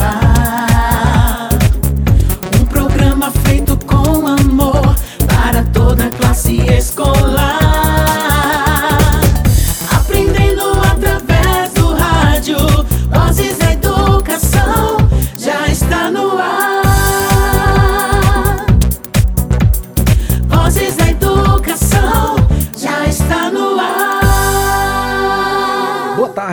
[0.00, 0.39] ar.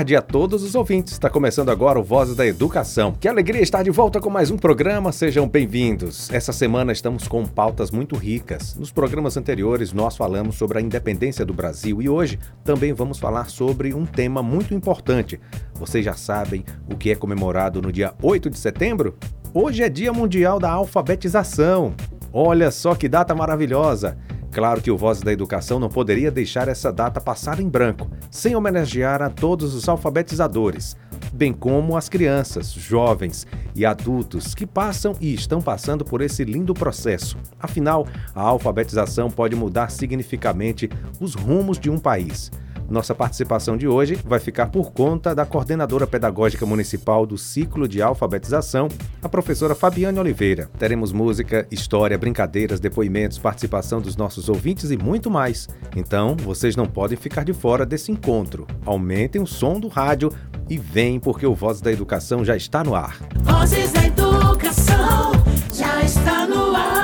[0.07, 1.11] Tarde a todos os ouvintes.
[1.11, 3.11] Está começando agora o Vozes da Educação.
[3.19, 5.11] Que alegria estar de volta com mais um programa.
[5.11, 6.31] Sejam bem-vindos.
[6.31, 8.73] Essa semana estamos com pautas muito ricas.
[8.75, 13.49] Nos programas anteriores nós falamos sobre a independência do Brasil e hoje também vamos falar
[13.49, 15.41] sobre um tema muito importante.
[15.73, 19.17] Vocês já sabem o que é comemorado no dia 8 de setembro?
[19.53, 21.93] Hoje é Dia Mundial da Alfabetização.
[22.31, 24.17] Olha só que data maravilhosa!
[24.51, 28.55] Claro que o Voz da Educação não poderia deixar essa data passar em branco, sem
[28.55, 30.95] homenagear a todos os alfabetizadores,
[31.33, 36.73] bem como as crianças, jovens e adultos que passam e estão passando por esse lindo
[36.73, 37.37] processo.
[37.59, 42.51] Afinal, a alfabetização pode mudar significativamente os rumos de um país.
[42.89, 48.01] Nossa participação de hoje vai ficar por conta da coordenadora pedagógica municipal do ciclo de
[48.01, 48.87] alfabetização,
[49.21, 50.69] a professora Fabiane Oliveira.
[50.79, 55.67] Teremos música, história, brincadeiras, depoimentos, participação dos nossos ouvintes e muito mais.
[55.95, 58.65] Então, vocês não podem ficar de fora desse encontro.
[58.85, 60.31] Aumentem o som do rádio
[60.69, 63.17] e vem porque o Voz da Educação já está no ar.
[63.41, 65.31] Vozes da educação
[65.73, 66.96] já está no ar.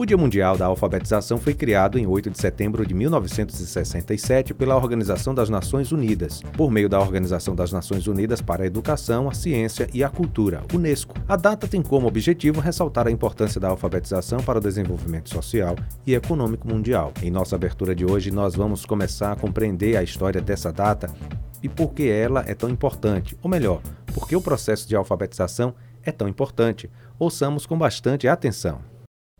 [0.00, 5.34] O Dia Mundial da Alfabetização foi criado em 8 de setembro de 1967 pela Organização
[5.34, 9.88] das Nações Unidas, por meio da Organização das Nações Unidas para a Educação, a Ciência
[9.92, 11.16] e a Cultura, UNESCO.
[11.26, 15.74] A data tem como objetivo ressaltar a importância da alfabetização para o desenvolvimento social
[16.06, 17.12] e econômico mundial.
[17.20, 21.12] Em nossa abertura de hoje, nós vamos começar a compreender a história dessa data
[21.60, 23.82] e por que ela é tão importante, ou melhor,
[24.14, 25.74] por que o processo de alfabetização
[26.04, 26.88] é tão importante.
[27.18, 28.78] Ouçamos com bastante atenção.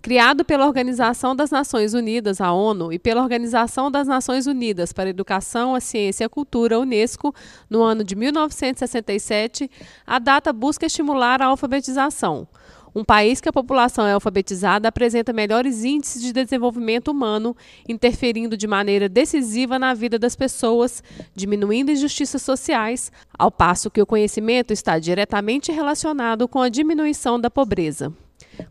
[0.00, 5.08] Criado pela Organização das Nações Unidas, a ONU, e pela Organização das Nações Unidas para
[5.08, 7.34] a Educação, a Ciência e a Cultura, a Unesco,
[7.68, 9.68] no ano de 1967,
[10.06, 12.46] a data busca estimular a alfabetização.
[12.94, 17.56] Um país que a população é alfabetizada apresenta melhores índices de desenvolvimento humano,
[17.88, 21.02] interferindo de maneira decisiva na vida das pessoas,
[21.34, 27.50] diminuindo injustiças sociais, ao passo que o conhecimento está diretamente relacionado com a diminuição da
[27.50, 28.12] pobreza.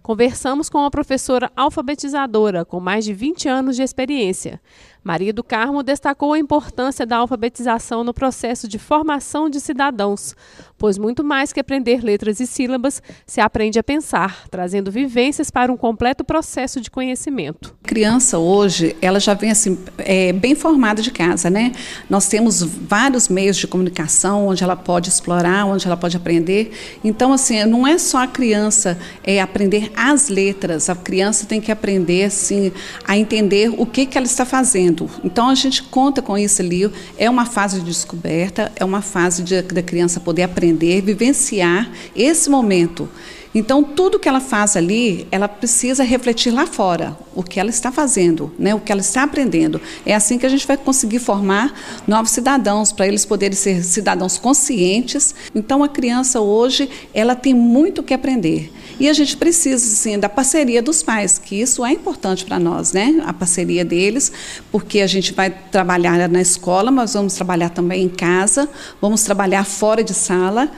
[0.02, 4.62] Conversamos com uma professora alfabetizadora com mais de 20 anos de experiência.
[5.03, 10.36] Maria do Carmo destacou a importância da alfabetização no processo de formação de cidadãos,
[10.77, 15.71] pois muito mais que aprender letras e sílabas, se aprende a pensar, trazendo vivências para
[15.71, 17.75] um completo processo de conhecimento.
[17.83, 21.71] A criança hoje, ela já vem assim, é, bem formada de casa, né?
[22.09, 26.71] Nós temos vários meios de comunicação onde ela pode explorar, onde ela pode aprender.
[27.03, 31.71] Então, assim, não é só a criança é, aprender as letras, a criança tem que
[31.71, 32.71] aprender, assim,
[33.05, 35.09] a entender o que, que ela está fazendo.
[35.23, 36.89] Então a gente conta com isso ali.
[37.17, 42.50] É uma fase de descoberta, é uma fase de, da criança poder aprender, vivenciar esse
[42.50, 43.09] momento.
[43.57, 47.91] Então, tudo que ela faz ali, ela precisa refletir lá fora o que ela está
[47.91, 48.75] fazendo, né?
[48.75, 49.81] o que ela está aprendendo.
[50.06, 51.73] É assim que a gente vai conseguir formar
[52.06, 55.33] novos cidadãos, para eles poderem ser cidadãos conscientes.
[55.56, 58.72] Então, a criança hoje, ela tem muito que aprender.
[59.00, 62.94] E a gente precisa, sim, da parceria dos pais, que isso é importante para nós,
[62.94, 63.22] né?
[63.25, 64.31] A parceria deles,
[64.72, 68.68] porque a gente vai trabalhar na escola, mas vamos trabalhar também em casa,
[69.00, 70.72] vamos trabalhar fora de sala.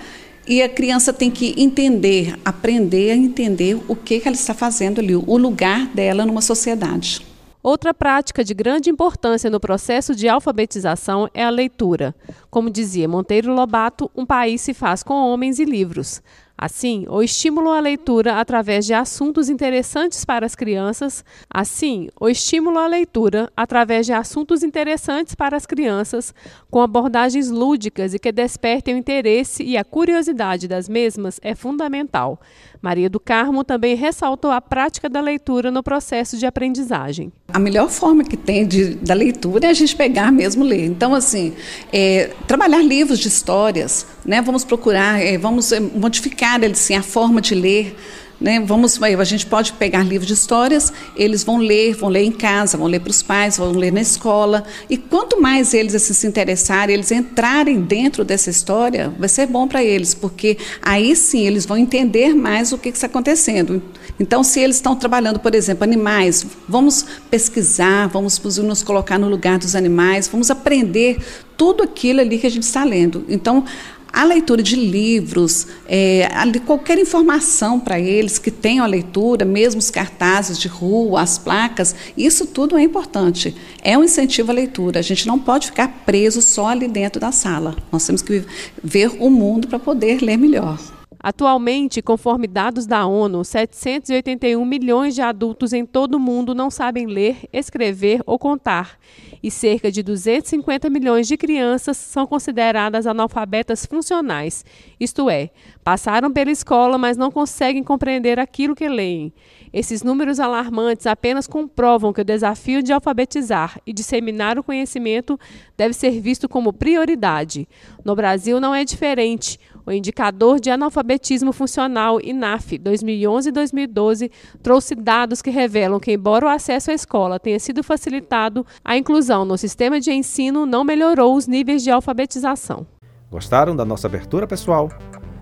[0.46, 5.00] E a criança tem que entender, aprender a entender o que, que ela está fazendo
[5.00, 7.22] ali, o lugar dela numa sociedade.
[7.62, 12.16] Outra prática de grande importância no processo de alfabetização é a leitura.
[12.50, 16.22] Como dizia Monteiro Lobato, um país se faz com homens e livros.
[16.62, 21.24] Assim, o estímulo à leitura através de assuntos interessantes para as crianças.
[21.50, 26.36] Assim, o estímulo à leitura através de assuntos interessantes para as crianças,
[26.70, 32.38] com abordagens lúdicas e que despertem o interesse e a curiosidade das mesmas é fundamental.
[32.82, 37.32] Maria do Carmo também ressaltou a prática da leitura no processo de aprendizagem.
[37.52, 40.86] A melhor forma que tem de, da leitura é a gente pegar mesmo ler.
[40.86, 41.54] Então, assim,
[41.92, 44.42] é, trabalhar livros de histórias, né?
[44.42, 47.96] Vamos procurar, é, vamos é, modificar assim, a forma de ler.
[48.40, 48.60] Né?
[48.62, 52.78] Vamos, a gente pode pegar livros de histórias, eles vão ler, vão ler em casa,
[52.78, 54.64] vão ler para os pais, vão ler na escola.
[54.90, 59.68] E quanto mais eles assim, se interessarem, eles entrarem dentro dessa história, vai ser bom
[59.68, 63.82] para eles, porque aí sim eles vão entender mais o que está acontecendo.
[64.18, 69.58] Então, se eles estão trabalhando, por exemplo, animais, vamos pesquisar, vamos nos colocar no lugar
[69.58, 71.18] dos animais, vamos aprender
[71.58, 73.26] tudo aquilo ali que a gente está lendo.
[73.28, 73.66] Então,
[74.12, 76.28] a leitura de livros, é,
[76.66, 81.96] qualquer informação para eles que tenham a leitura, mesmo os cartazes de rua, as placas,
[82.18, 83.56] isso tudo é importante.
[83.82, 85.00] É um incentivo à leitura.
[85.00, 87.76] A gente não pode ficar preso só ali dentro da sala.
[87.92, 88.44] Nós temos que
[88.84, 90.99] ver o mundo para poder ler melhor.
[91.22, 97.06] Atualmente, conforme dados da ONU, 781 milhões de adultos em todo o mundo não sabem
[97.06, 98.98] ler, escrever ou contar,
[99.44, 104.64] e cerca de 250 milhões de crianças são consideradas analfabetas funcionais,
[104.98, 105.50] isto é,
[105.84, 109.34] passaram pela escola, mas não conseguem compreender aquilo que leem.
[109.74, 115.40] Esses números alarmantes apenas comprovam que o desafio de alfabetizar e disseminar o conhecimento
[115.78, 117.68] deve ser visto como prioridade.
[118.04, 119.60] No Brasil não é diferente.
[119.90, 124.32] O indicador de analfabetismo funcional INAF 2011 e 2012
[124.62, 129.44] trouxe dados que revelam que, embora o acesso à escola tenha sido facilitado, a inclusão
[129.44, 132.86] no sistema de ensino não melhorou os níveis de alfabetização.
[133.32, 134.90] Gostaram da nossa abertura, pessoal?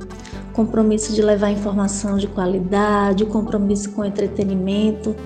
[0.53, 5.17] Compromisso de levar informação de qualidade, compromisso com entretenimento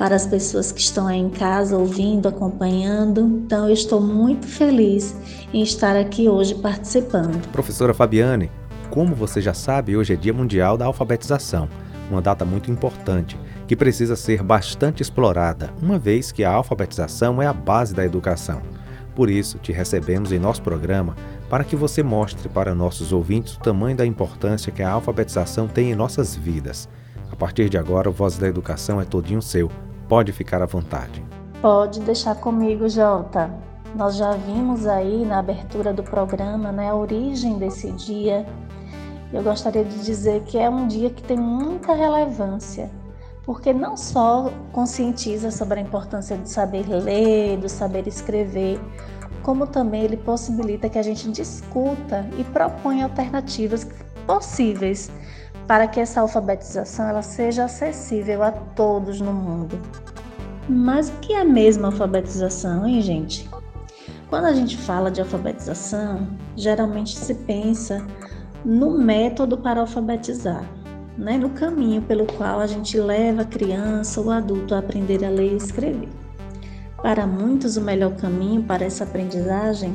[0.00, 3.20] para as pessoas que estão aí em casa ouvindo, acompanhando.
[3.20, 5.14] Então, eu estou muito feliz
[5.52, 7.46] em estar aqui hoje participando.
[7.48, 8.50] Professora Fabiane,
[8.88, 11.68] como você já sabe, hoje é Dia Mundial da Alfabetização,
[12.10, 13.38] uma data muito importante
[13.68, 18.62] que precisa ser bastante explorada, uma vez que a alfabetização é a base da educação.
[19.14, 21.14] Por isso, te recebemos em nosso programa
[21.50, 25.90] para que você mostre para nossos ouvintes o tamanho da importância que a alfabetização tem
[25.90, 26.88] em nossas vidas.
[27.30, 29.70] A partir de agora, o Voz da Educação é todinho seu.
[30.10, 31.24] Pode ficar à vontade.
[31.62, 33.48] Pode deixar comigo, Jota.
[33.94, 38.44] Nós já vimos aí na abertura do programa né, a origem desse dia.
[39.32, 42.90] Eu gostaria de dizer que é um dia que tem muita relevância
[43.44, 48.80] porque não só conscientiza sobre a importância do saber ler, do saber escrever,
[49.44, 53.86] como também ele possibilita que a gente discuta e proponha alternativas
[54.26, 55.08] possíveis
[55.70, 59.78] para que essa alfabetização ela seja acessível a todos no mundo.
[60.70, 63.50] Mas o que é a mesma alfabetização, hein, gente?
[64.28, 68.06] Quando a gente fala de alfabetização, geralmente se pensa
[68.64, 70.64] no método para alfabetizar
[71.18, 75.28] né, no caminho pelo qual a gente leva a criança ou adulto a aprender a
[75.28, 76.08] ler e escrever.
[77.02, 79.94] Para muitos, o melhor caminho para essa aprendizagem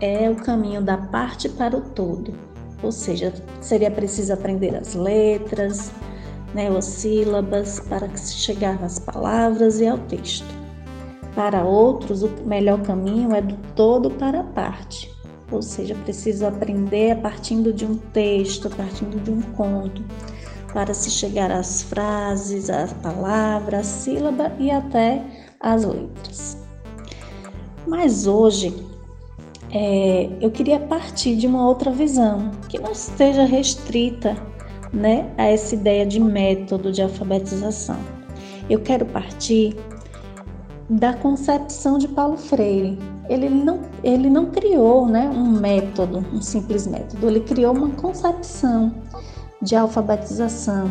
[0.00, 2.34] é o caminho da parte para o todo,
[2.82, 5.92] ou seja, seria preciso aprender as letras,
[6.54, 10.46] né, as sílabas para chegar nas palavras e ao texto.
[11.34, 15.10] Para outros, o melhor caminho é do todo para a parte,
[15.50, 20.04] ou seja, preciso aprender partindo de um texto, partindo de um conto,
[20.72, 25.22] para se chegar às frases, às palavras, à sílaba e até
[25.58, 26.56] às letras.
[27.86, 28.74] Mas hoje
[29.72, 34.36] é, eu queria partir de uma outra visão que não esteja restrita
[34.94, 37.98] né, a essa ideia de método de alfabetização.
[38.70, 39.76] Eu quero partir
[40.88, 42.98] da concepção de Paulo Freire.
[43.28, 48.94] Ele não, ele não criou né, um método, um simples método, ele criou uma concepção
[49.62, 50.90] de alfabetização,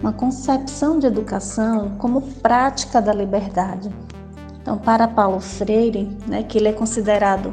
[0.00, 3.90] uma concepção de educação como prática da liberdade.
[4.60, 7.52] Então, para Paulo Freire, né, que ele é considerado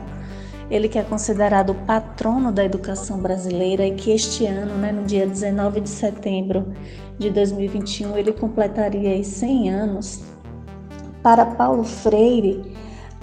[0.69, 5.03] Ele que é considerado o patrono da educação brasileira e que este ano, né, no
[5.03, 6.73] dia 19 de setembro
[7.19, 10.23] de 2021, ele completaria 100 anos.
[11.21, 12.73] Para Paulo Freire,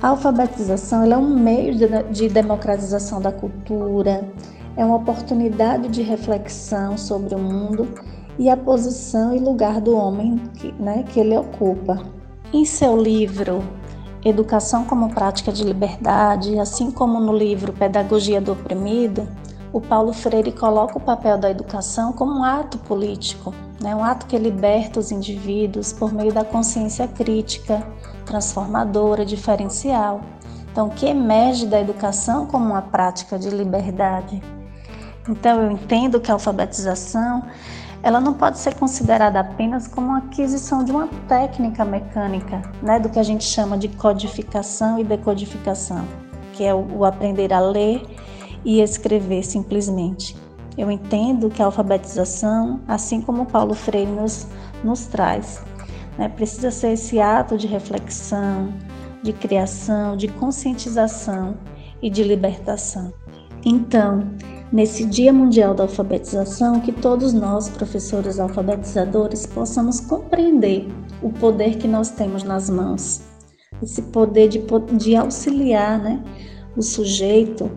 [0.00, 1.74] a alfabetização é um meio
[2.10, 4.28] de democratização da cultura,
[4.76, 7.88] é uma oportunidade de reflexão sobre o mundo
[8.38, 12.02] e a posição e lugar do homem que, né, que ele ocupa.
[12.52, 13.62] Em seu livro
[14.24, 19.26] Educação como Prática de Liberdade, assim como no livro Pedagogia do Oprimido,
[19.72, 24.26] o Paulo Freire coloca o papel da educação como um ato político, né, um ato
[24.26, 27.84] que liberta os indivíduos por meio da consciência crítica,
[28.24, 30.20] transformadora, diferencial.
[30.70, 34.40] Então, que emerge da educação como uma prática de liberdade.
[35.28, 37.42] Então, eu entendo que a alfabetização
[38.02, 43.18] ela não pode ser considerada apenas como aquisição de uma técnica mecânica, né, do que
[43.18, 46.04] a gente chama de codificação e decodificação,
[46.52, 48.02] que é o, o aprender a ler
[48.64, 50.36] e escrever simplesmente.
[50.76, 54.48] Eu entendo que a alfabetização, assim como Paulo Freire nos,
[54.82, 55.62] nos traz,
[56.18, 58.72] né, precisa ser esse ato de reflexão,
[59.22, 61.56] de criação, de conscientização
[62.00, 63.12] e de libertação.
[63.64, 64.28] Então,
[64.72, 70.88] nesse Dia Mundial da Alfabetização, que todos nós, professores alfabetizadores, possamos compreender
[71.20, 73.20] o poder que nós temos nas mãos,
[73.82, 74.62] esse poder de,
[74.96, 76.22] de auxiliar né,
[76.76, 77.70] o sujeito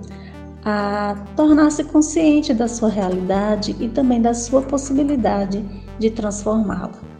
[0.63, 5.63] a tornar-se consciente da sua realidade e também da sua possibilidade
[5.99, 7.14] de transformá-la.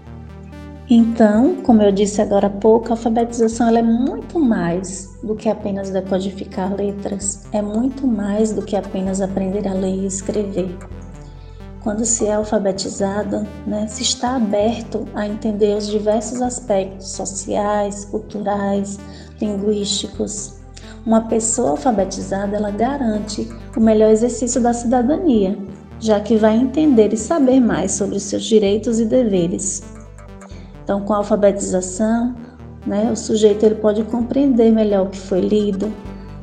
[0.87, 5.89] Então, como eu disse agora há pouco, a alfabetização é muito mais do que apenas
[5.89, 10.77] decodificar letras, é muito mais do que apenas aprender a ler e escrever.
[11.81, 18.99] Quando se é alfabetizado, né, se está aberto a entender os diversos aspectos sociais, culturais,
[19.41, 20.53] linguísticos.
[21.03, 25.57] Uma pessoa alfabetizada, ela garante o melhor exercício da cidadania,
[25.99, 29.94] já que vai entender e saber mais sobre os seus direitos e deveres.
[30.85, 32.35] Então, com a alfabetização,
[32.85, 35.91] né, o sujeito ele pode compreender melhor o que foi lido,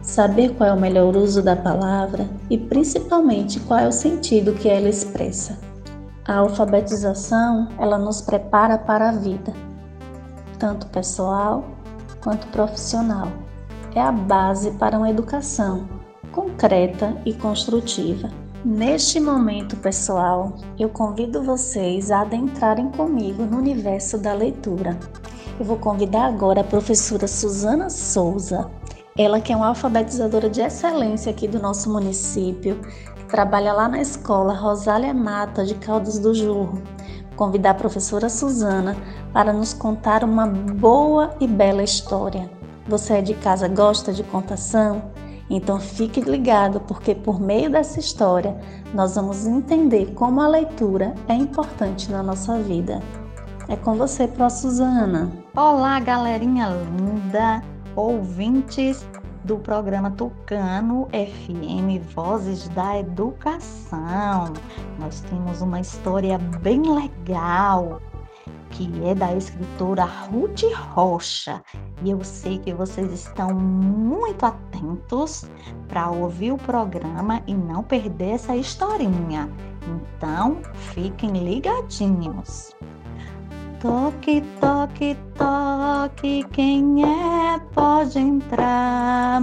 [0.02, 4.68] saber qual é o melhor uso da palavra e principalmente qual é o sentido que
[4.68, 5.56] ela expressa.
[6.26, 9.52] A alfabetização, ela nos prepara para a vida,
[10.58, 11.64] tanto pessoal
[12.20, 13.28] quanto profissional.
[13.94, 15.86] É a base para uma educação
[16.32, 18.41] concreta e construtiva.
[18.64, 24.96] Neste momento, pessoal, eu convido vocês a adentrarem comigo no universo da leitura.
[25.58, 28.70] Eu vou convidar agora a professora Suzana Souza,
[29.18, 32.80] ela que é uma alfabetizadora de excelência aqui do nosso município,
[33.28, 36.80] trabalha lá na escola Rosália Mata de Caldas do Jurro.
[37.30, 38.96] Vou convidar a professora Suzana
[39.32, 42.48] para nos contar uma boa e bela história.
[42.86, 45.11] Você é de casa gosta de contação?
[45.54, 48.58] Então fique ligado, porque por meio dessa história
[48.94, 53.02] nós vamos entender como a leitura é importante na nossa vida.
[53.68, 55.30] É com você, Pro Suzana.
[55.54, 57.62] Olá, galerinha linda,
[57.94, 59.06] ouvintes
[59.44, 64.54] do programa Tucano FM Vozes da Educação.
[64.98, 68.00] Nós temos uma história bem legal
[68.72, 70.62] que é da escritora Ruth
[70.94, 71.62] Rocha.
[72.02, 75.44] E eu sei que vocês estão muito atentos
[75.88, 79.48] para ouvir o programa e não perder essa historinha.
[79.86, 82.74] Então, fiquem ligadinhos.
[83.80, 89.42] Toque, toque, toque, quem é pode entrar.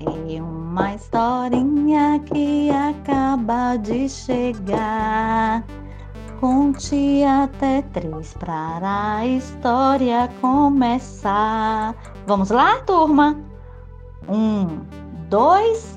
[0.00, 5.64] É uma historinha que acaba de chegar.
[6.42, 11.94] Conte até três para a história começar.
[12.26, 13.40] Vamos lá, turma?
[14.28, 14.80] Um,
[15.28, 15.96] dois,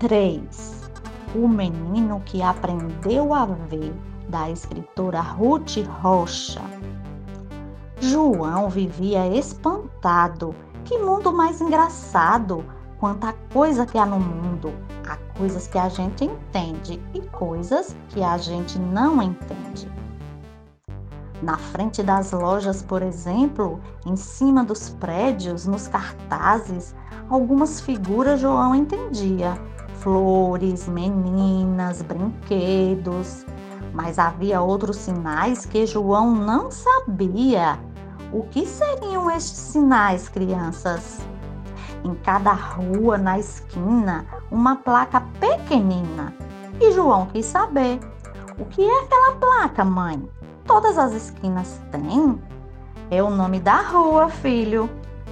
[0.00, 0.90] três.
[1.32, 3.94] O menino que aprendeu a ver,
[4.28, 6.60] da escritora Ruth Rocha.
[8.00, 10.56] João vivia espantado.
[10.84, 12.64] Que mundo mais engraçado!
[12.98, 14.72] Quanta coisa que há no mundo!
[15.08, 19.88] Há coisas que a gente entende e coisas que a gente não entende.
[21.40, 26.92] Na frente das lojas, por exemplo, em cima dos prédios, nos cartazes,
[27.30, 29.56] algumas figuras João entendia:
[30.00, 33.46] flores, meninas, brinquedos.
[33.94, 37.78] Mas havia outros sinais que João não sabia.
[38.32, 41.20] O que seriam estes sinais, crianças?
[42.04, 46.34] Em cada rua, na esquina, uma placa pequenina.
[46.80, 48.00] E João quis saber:
[48.58, 50.28] o que é aquela placa, mãe?
[50.64, 52.40] Todas as esquinas têm?
[53.10, 54.90] É o nome da rua, filho.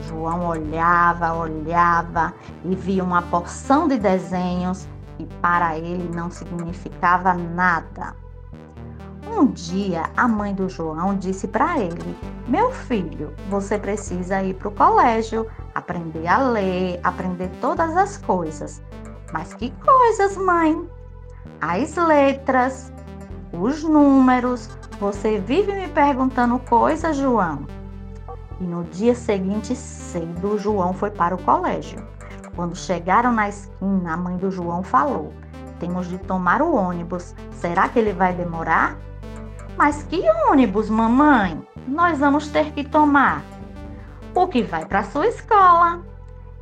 [0.08, 2.32] João olhava, olhava
[2.64, 8.14] e via uma porção de desenhos que para ele não significava nada.
[9.26, 14.68] Um dia, a mãe do João disse para ele: Meu filho, você precisa ir para
[14.68, 15.46] o colégio,
[15.76, 18.83] aprender a ler, aprender todas as coisas.
[19.33, 20.88] Mas que coisas, mãe?
[21.61, 22.92] As letras,
[23.52, 24.71] os números.
[24.99, 27.66] Você vive me perguntando coisas, João?
[28.59, 32.02] E no dia seguinte, cedo, João foi para o colégio.
[32.54, 35.35] Quando chegaram na esquina, a mãe do João falou:
[35.78, 37.35] Temos de tomar o ônibus.
[37.50, 38.97] Será que ele vai demorar?
[39.76, 41.62] Mas que ônibus, mamãe?
[41.87, 43.42] Nós vamos ter que tomar.
[44.37, 46.05] O que vai para sua escola.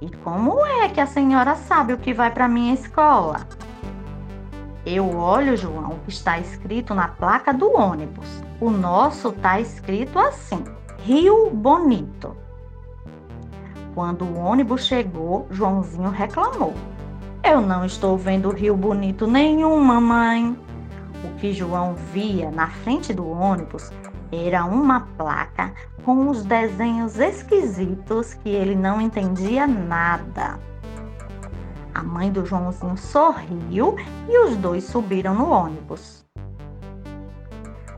[0.00, 3.40] E como é que a senhora sabe o que vai para minha escola?
[4.86, 8.28] Eu olho, João, o que está escrito na placa do ônibus.
[8.60, 10.62] O nosso está escrito assim:
[11.00, 12.36] Rio Bonito.
[13.92, 16.74] Quando o ônibus chegou, Joãozinho reclamou:
[17.42, 20.56] Eu não estou vendo Rio Bonito nenhum, mamãe.
[21.24, 23.90] O que João via na frente do ônibus
[24.34, 25.72] era uma placa
[26.04, 30.58] com uns desenhos esquisitos que ele não entendia nada.
[31.94, 33.96] A mãe do Joãozinho sorriu
[34.28, 36.24] e os dois subiram no ônibus.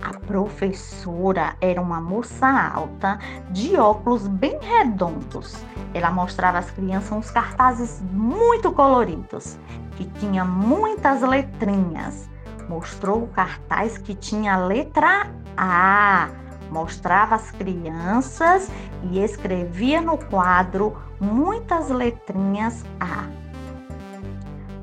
[0.02, 3.19] A professora era uma moça alta,
[3.50, 5.64] de óculos bem redondos.
[5.95, 9.59] Ela mostrava às crianças uns cartazes muito coloridos,
[9.97, 12.28] que tinha muitas letrinhas.
[12.69, 16.28] Mostrou o cartaz que tinha a letra A.
[16.70, 18.70] Mostrava às crianças
[19.04, 23.26] e escrevia no quadro muitas letrinhas A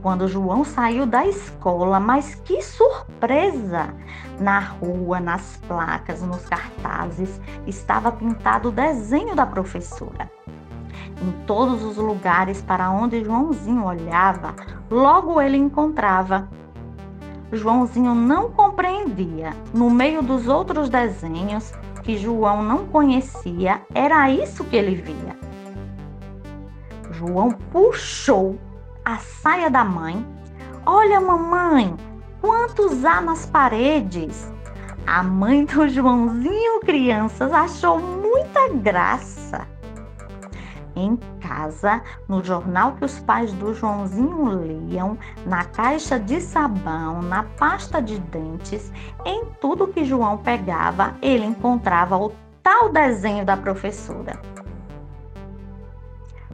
[0.03, 3.96] quando João saiu da escola, mas que surpresa!
[4.38, 10.30] Na rua, nas placas, nos cartazes, estava pintado o desenho da professora.
[11.21, 14.54] Em todos os lugares para onde Joãozinho olhava,
[14.91, 16.50] logo ele encontrava.
[17.50, 24.76] Joãozinho não compreendia, no meio dos outros desenhos que João não conhecia, era isso que
[24.76, 25.38] ele via.
[27.12, 28.58] João puxou
[29.06, 30.26] a saia da mãe.
[30.88, 31.96] Olha, mamãe,
[32.42, 34.52] quantos há nas paredes?
[35.06, 39.68] A mãe do Joãozinho Crianças achou muita graça.
[40.96, 41.16] Em
[41.54, 48.02] casa, no jornal que os pais do Joãozinho liam, na caixa de sabão, na pasta
[48.02, 48.92] de dentes,
[49.26, 54.39] em tudo que João pegava, ele encontrava o tal desenho da professora.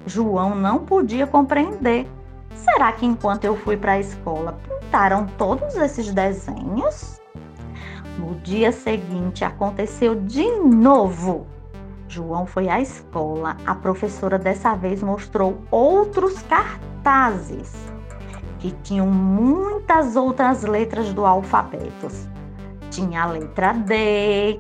[0.06, 2.08] João não podia compreender
[2.56, 7.22] Será que enquanto eu fui para a escola pintaram todos esses desenhos?
[8.18, 11.48] No dia seguinte aconteceu de novo.
[12.10, 13.56] João foi à escola.
[13.66, 17.72] A professora dessa vez mostrou outros cartazes
[18.58, 22.08] que tinham muitas outras letras do alfabeto.
[22.90, 24.60] Tinha a letra D,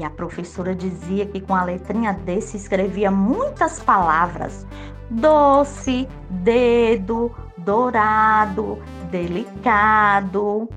[0.00, 4.66] e a professora dizia que com a letrinha D se escrevia muitas palavras,
[5.10, 8.78] doce, dedo, dourado,
[9.10, 10.68] delicado.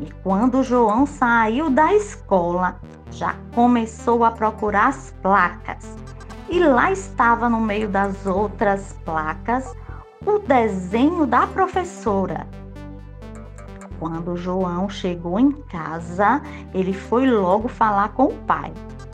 [0.00, 2.80] E quando João saiu da escola,
[3.14, 5.96] já começou a procurar as placas.
[6.48, 9.74] E lá estava no meio das outras placas
[10.26, 12.46] o desenho da professora.
[13.98, 16.42] Quando João chegou em casa,
[16.74, 18.72] ele foi logo falar com o pai.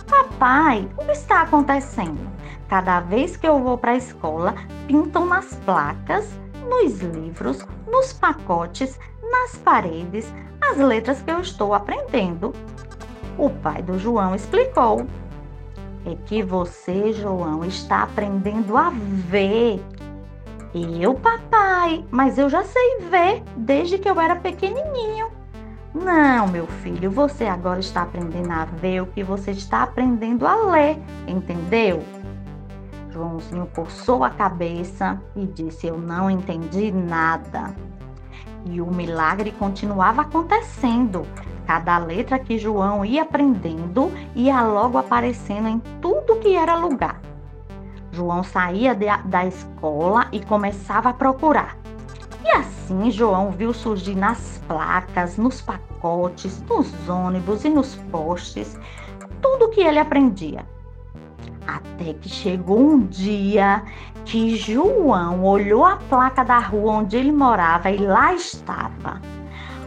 [0.09, 2.29] Papai, o que está acontecendo?
[2.69, 4.55] Cada vez que eu vou para a escola,
[4.87, 6.29] pintam nas placas,
[6.69, 8.99] nos livros, nos pacotes,
[9.31, 12.53] nas paredes, as letras que eu estou aprendendo.
[13.40, 15.07] O pai do João explicou.
[16.05, 19.83] É que você, João, está aprendendo a ver.
[20.74, 25.31] Eu, papai, mas eu já sei ver desde que eu era pequenininho.
[25.94, 30.57] Não, meu filho, você agora está aprendendo a ver o que você está aprendendo a
[30.70, 32.03] ler, entendeu?
[33.11, 37.74] Joãozinho coçou a cabeça e disse: Eu não entendi nada.
[38.64, 41.27] E o milagre continuava acontecendo.
[41.66, 47.20] Cada letra que João ia aprendendo ia logo aparecendo em tudo que era lugar.
[48.12, 51.77] João saía de, da escola e começava a procurar.
[52.44, 58.77] E assim João viu surgir nas placas, nos pacotes, nos ônibus e nos postes
[59.40, 60.64] tudo o que ele aprendia.
[61.76, 63.85] Até que chegou um dia
[64.24, 69.20] que João olhou a placa da rua onde ele morava e lá estava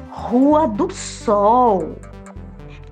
[0.10, 1.98] Rua do Sol.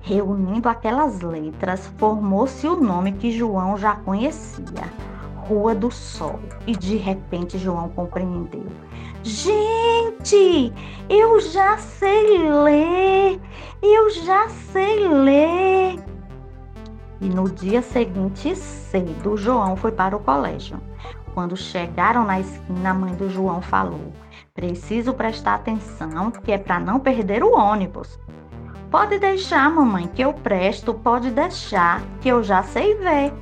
[0.02, 4.92] Reunindo aquelas letras, formou-se o nome que João já conhecia,
[5.36, 6.38] Rua do Sol.
[6.66, 8.66] E de repente João compreendeu.
[9.22, 10.70] Gente,
[11.08, 13.40] eu já sei ler,
[13.82, 16.11] eu já sei ler.
[17.22, 20.76] E no dia seguinte, cedo, João foi para o colégio.
[21.32, 24.12] Quando chegaram na esquina, a mãe do João falou:
[24.52, 28.18] Preciso prestar atenção, que é para não perder o ônibus.
[28.90, 33.32] Pode deixar, mamãe, que eu presto, pode deixar, que eu já sei ver.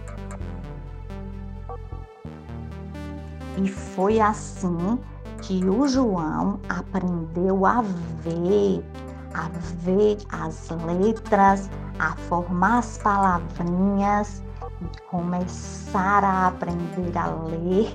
[3.57, 4.99] E foi assim
[5.41, 8.85] que o João aprendeu a ver,
[9.33, 9.49] a
[9.83, 14.43] ver as letras, a formar as palavrinhas
[14.81, 17.95] e começar a aprender a ler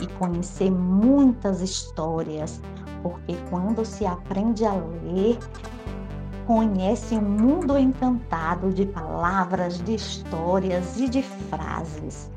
[0.00, 2.60] e conhecer muitas histórias,
[3.02, 5.38] porque quando se aprende a ler,
[6.44, 12.28] conhece um mundo encantado de palavras, de histórias e de frases.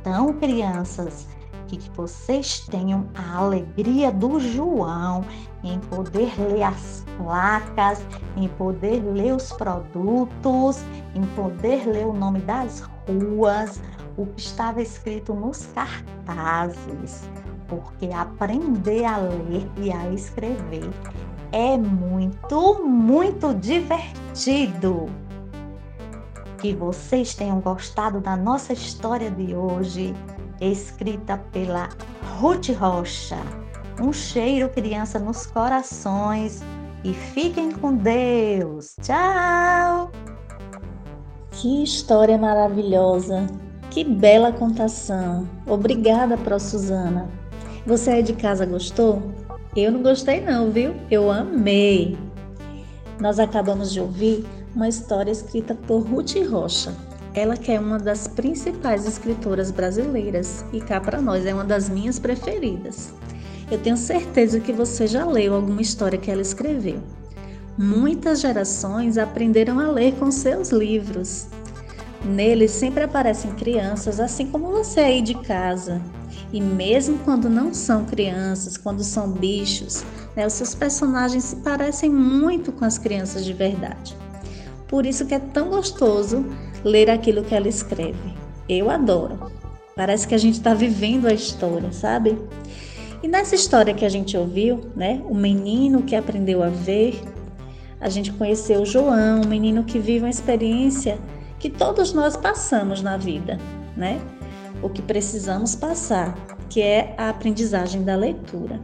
[0.00, 1.26] Então, crianças,
[1.66, 5.24] que vocês tenham a alegria do João
[5.62, 8.04] em poder ler as placas,
[8.36, 10.82] em poder ler os produtos,
[11.14, 13.80] em poder ler o nome das ruas,
[14.16, 17.28] o que estava escrito nos cartazes,
[17.68, 20.90] porque aprender a ler e a escrever
[21.52, 25.06] é muito, muito divertido.
[26.58, 30.14] Que vocês tenham gostado da nossa história de hoje,
[30.60, 31.88] escrita pela
[32.38, 33.38] Ruth Rocha.
[34.00, 36.62] Um cheiro, criança, nos corações
[37.04, 38.96] e fiquem com Deus.
[39.02, 40.10] Tchau!
[41.52, 43.46] Que história maravilhosa!
[43.90, 45.48] Que bela contação!
[45.66, 47.28] Obrigada, Pro Suzana.
[47.86, 49.22] Você aí de casa gostou?
[49.76, 50.94] Eu não gostei não, viu?
[51.10, 52.16] Eu amei.
[53.20, 56.92] Nós acabamos de ouvir uma história escrita por Ruth Rocha.
[57.34, 61.88] Ela que é uma das principais escritoras brasileiras e cá para nós é uma das
[61.88, 63.12] minhas preferidas.
[63.70, 67.00] Eu tenho certeza que você já leu alguma história que ela escreveu.
[67.76, 71.46] Muitas gerações aprenderam a ler com seus livros.
[72.24, 76.00] Neles sempre aparecem crianças, assim como você aí de casa,
[76.52, 80.04] e mesmo quando não são crianças, quando são bichos,
[80.36, 84.16] né, os seus personagens se parecem muito com as crianças de verdade.
[84.86, 86.46] Por isso que é tão gostoso
[86.84, 88.34] ler aquilo que ela escreve.
[88.68, 89.50] Eu adoro.
[89.96, 92.38] Parece que a gente está vivendo a história, sabe?
[93.24, 97.18] E nessa história que a gente ouviu, né, o menino que aprendeu a ver,
[97.98, 101.18] a gente conheceu João, um menino que vive uma experiência
[101.58, 103.58] que todos nós passamos na vida,
[103.96, 104.20] né?
[104.82, 106.36] o que precisamos passar,
[106.68, 108.78] que é a aprendizagem da leitura.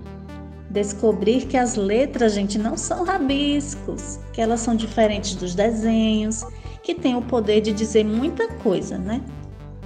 [0.71, 6.47] Descobrir que as letras, gente, não são rabiscos, que elas são diferentes dos desenhos,
[6.83, 9.21] que têm o poder de dizer muita coisa, né?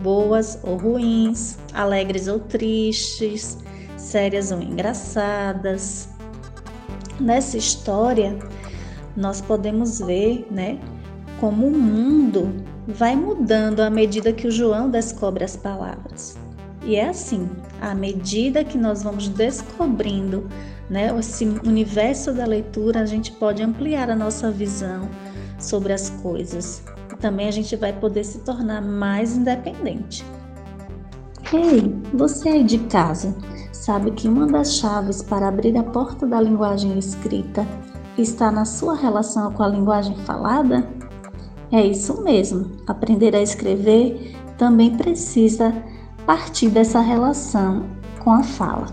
[0.00, 3.63] Boas ou ruins, alegres ou tristes,
[4.14, 6.08] sérias ou engraçadas.
[7.18, 8.38] Nessa história,
[9.16, 10.78] nós podemos ver, né,
[11.40, 16.38] como o mundo vai mudando à medida que o João descobre as palavras.
[16.84, 17.50] E é assim,
[17.80, 20.48] à medida que nós vamos descobrindo
[20.88, 25.08] né, esse universo da leitura, a gente pode ampliar a nossa visão
[25.58, 26.84] sobre as coisas.
[27.20, 30.24] Também a gente vai poder se tornar mais independente.
[31.52, 33.36] Ei, você aí de casa,
[33.70, 37.66] sabe que uma das chaves para abrir a porta da linguagem escrita
[38.16, 40.88] está na sua relação com a linguagem falada?
[41.70, 42.70] É isso mesmo.
[42.86, 45.74] Aprender a escrever também precisa
[46.24, 47.84] partir dessa relação
[48.22, 48.86] com a fala.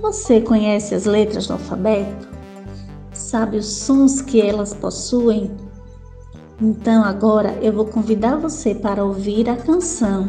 [0.00, 2.28] Você conhece as letras do alfabeto?
[3.12, 5.50] Sabe os sons que elas possuem?
[6.60, 10.28] Então agora eu vou convidar você para ouvir a canção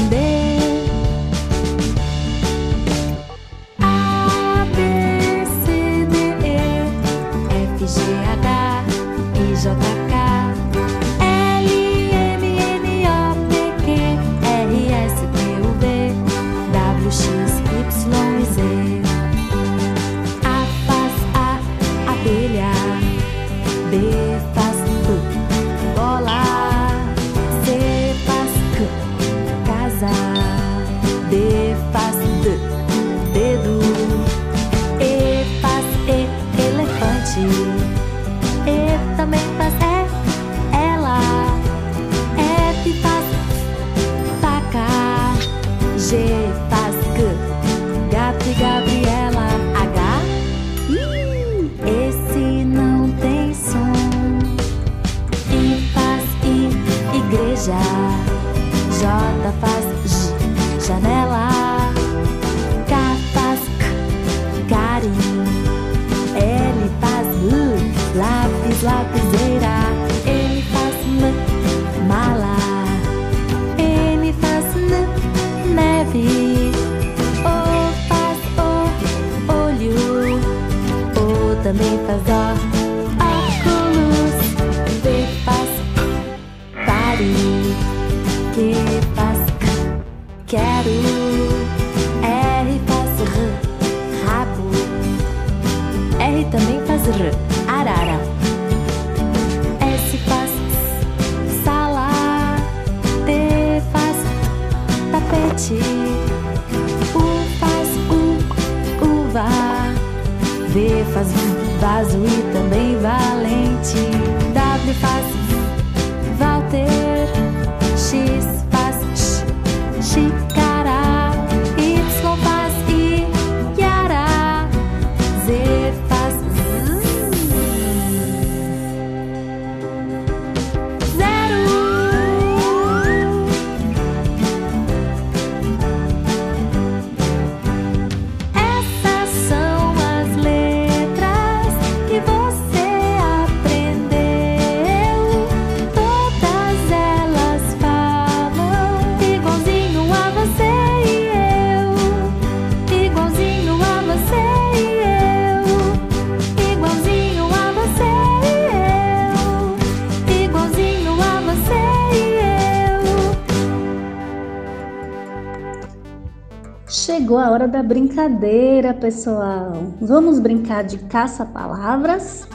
[166.91, 169.71] Chegou a hora da brincadeira, pessoal.
[170.01, 172.45] Vamos brincar de caça-palavras?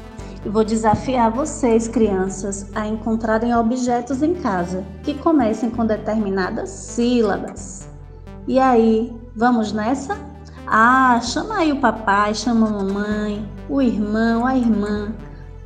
[0.45, 7.89] E vou desafiar vocês, crianças, a encontrarem objetos em casa que comecem com determinadas sílabas.
[8.47, 10.19] E aí, vamos nessa?
[10.67, 15.15] Ah, chama aí o papai, chama a mamãe, o irmão, a irmã,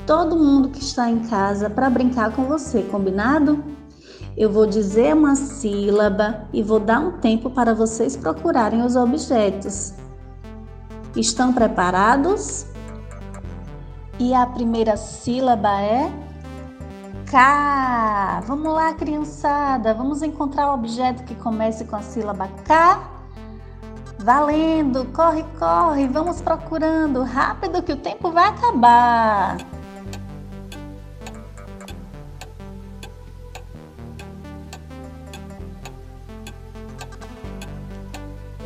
[0.06, 3.64] todo mundo que está em casa para brincar com você, combinado?
[4.40, 9.92] Eu vou dizer uma sílaba e vou dar um tempo para vocês procurarem os objetos.
[11.14, 12.64] Estão preparados?
[14.18, 16.10] E a primeira sílaba é
[17.30, 18.40] K.
[18.46, 22.98] Vamos lá, criançada, vamos encontrar o objeto que comece com a sílaba K.
[24.20, 29.58] Valendo, corre, corre, vamos procurando, rápido que o tempo vai acabar.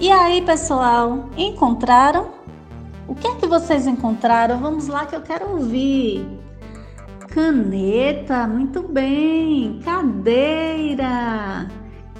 [0.05, 2.29] E aí, pessoal, encontraram?
[3.09, 4.61] O que é que vocês encontraram?
[4.61, 6.29] Vamos lá que eu quero ouvir.
[7.31, 9.81] Caneta, muito bem.
[9.83, 11.71] Cadeira,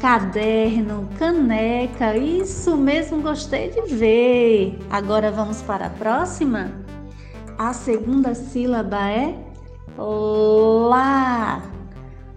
[0.01, 4.79] caderno, caneca, isso mesmo, gostei de ver.
[4.89, 6.73] Agora vamos para a próxima.
[7.59, 9.37] A segunda sílaba é
[9.99, 11.63] lá.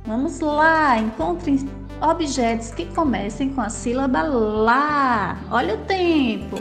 [0.05, 1.55] Vamos lá, encontrem
[2.01, 5.37] objetos que comecem com a sílaba lá.
[5.51, 6.57] Olha o tempo.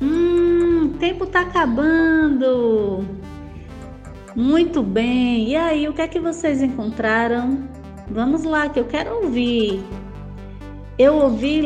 [0.00, 3.04] Hum, tempo tá acabando.
[4.34, 5.48] Muito bem.
[5.48, 7.68] E aí, o que é que vocês encontraram?
[8.08, 9.84] Vamos lá, que eu quero ouvir.
[10.98, 11.62] Eu ouvi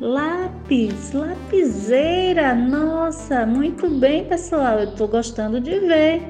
[0.00, 2.54] lápis, lapiseira.
[2.54, 4.78] Nossa, muito bem, pessoal.
[4.78, 6.22] Eu tô gostando de ver.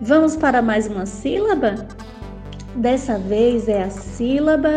[0.00, 1.74] Vamos para mais uma sílaba?
[2.76, 4.70] Dessa vez é a sílaba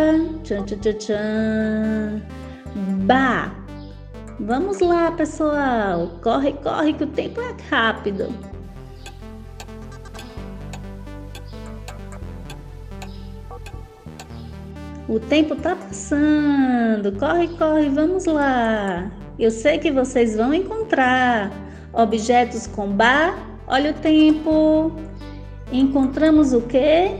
[0.44, 2.22] tchan, tchan, tchan, tchan,
[3.06, 3.54] ba.
[4.40, 6.20] Vamos lá, pessoal.
[6.24, 8.51] Corre, corre, que o tempo é rápido.
[15.12, 17.12] O tempo tá passando.
[17.20, 19.12] Corre, corre, vamos lá.
[19.38, 21.52] Eu sei que vocês vão encontrar
[21.92, 23.36] objetos com ba.
[23.68, 24.94] Olha o tempo.
[25.70, 27.18] Encontramos o quê?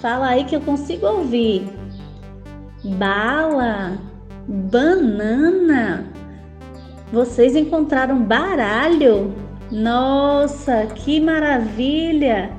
[0.00, 1.72] Fala aí que eu consigo ouvir.
[2.98, 3.96] Bala,
[4.48, 6.04] banana.
[7.12, 9.32] Vocês encontraram baralho?
[9.70, 12.50] Nossa, que maravilha!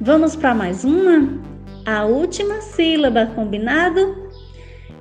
[0.00, 1.43] Vamos para mais uma?
[1.86, 4.30] A última sílaba, combinado?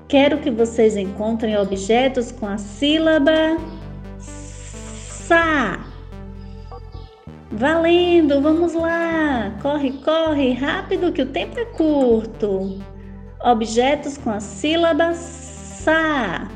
[0.09, 3.57] Quero que vocês encontrem objetos com a sílaba
[4.17, 5.79] sa.
[7.49, 9.57] Valendo, vamos lá!
[9.61, 12.81] Corre, corre, rápido que o tempo é curto.
[13.41, 16.49] Objetos com a sílaba sa.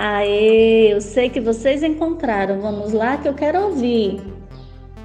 [0.00, 2.60] Aê, eu sei que vocês encontraram.
[2.60, 4.22] Vamos lá que eu quero ouvir.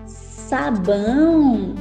[0.06, 1.73] Sabão,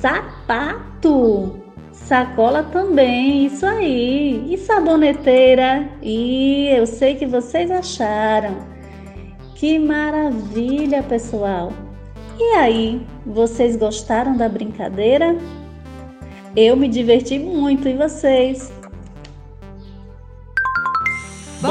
[0.00, 1.54] sapato,
[1.92, 4.44] sacola também, isso aí.
[4.52, 5.88] E saboneteira?
[6.02, 8.56] E eu sei que vocês acharam.
[9.54, 11.72] Que maravilha, pessoal!
[12.36, 15.36] E aí, vocês gostaram da brincadeira?
[16.56, 18.73] Eu me diverti muito e vocês?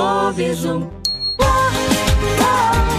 [0.04, 0.82] Bob Zoom.
[1.40, 2.93] Ler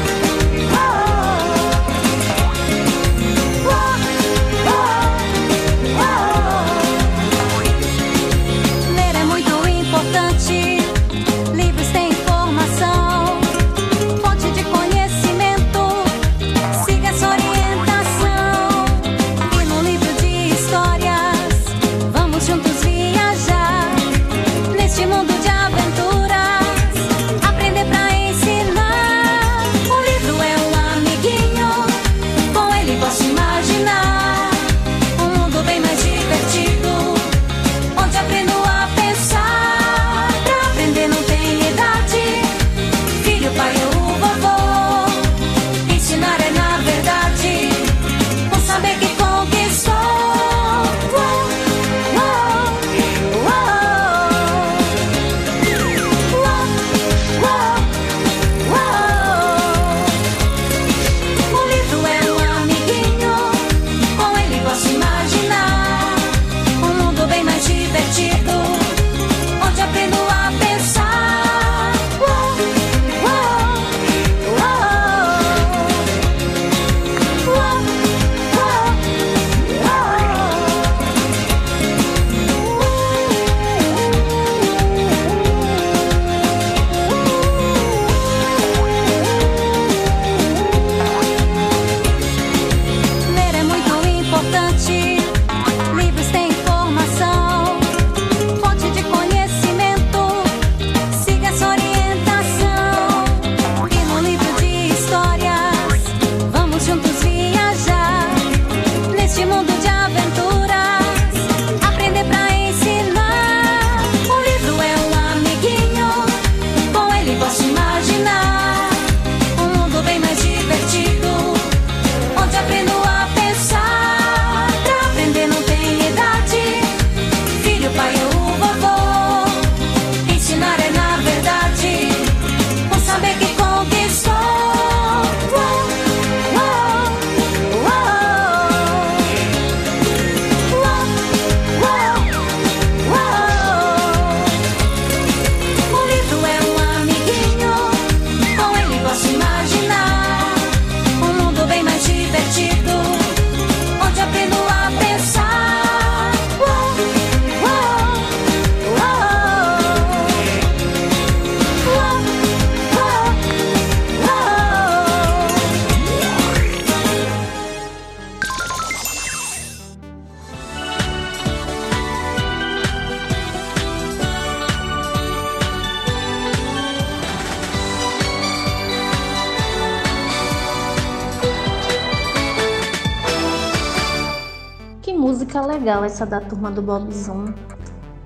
[185.54, 187.54] Música legal essa da turma do Bob Zoom.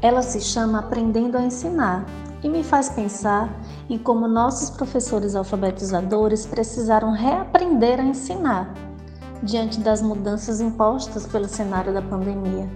[0.01, 2.07] Ela se chama Aprendendo a Ensinar
[2.43, 3.55] e me faz pensar
[3.87, 8.73] em como nossos professores alfabetizadores precisaram reaprender a ensinar
[9.43, 12.67] diante das mudanças impostas pelo cenário da pandemia.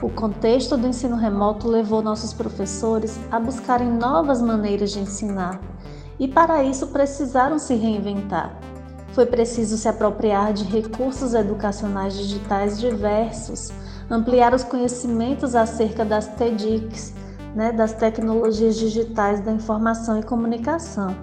[0.00, 5.60] O contexto do ensino remoto levou nossos professores a buscarem novas maneiras de ensinar
[6.18, 8.58] e, para isso, precisaram se reinventar.
[9.16, 13.72] Foi preciso se apropriar de recursos educacionais digitais diversos,
[14.10, 17.14] ampliar os conhecimentos acerca das TEDx,
[17.54, 21.16] né, das tecnologias digitais da informação e comunicação.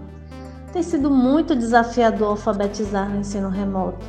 [0.72, 4.04] Tem sido muito desafiador alfabetizar no ensino remoto,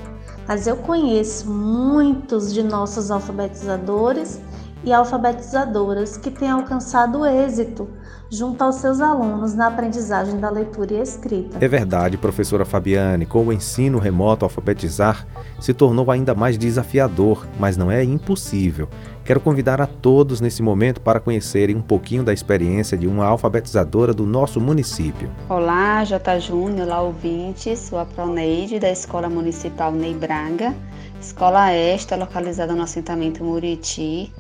[0.49, 4.41] mas eu conheço muitos de nossos alfabetizadores
[4.83, 7.87] e alfabetizadoras que têm alcançado êxito
[8.35, 11.59] junto aos seus alunos na aprendizagem da leitura e escrita.
[11.61, 15.27] É verdade, professora Fabiane, com o ensino remoto alfabetizar
[15.61, 18.89] se tornou ainda mais desafiador, mas não é impossível.
[19.25, 24.13] Quero convidar a todos nesse momento para conhecerem um pouquinho da experiência de uma alfabetizadora
[24.13, 25.31] do nosso município.
[25.49, 26.41] Olá, J.
[26.41, 30.75] Júnior, olá ouvintes, sou a Proneide da Escola Municipal Ney Braga,
[31.19, 34.31] escola esta localizada no assentamento Muriti,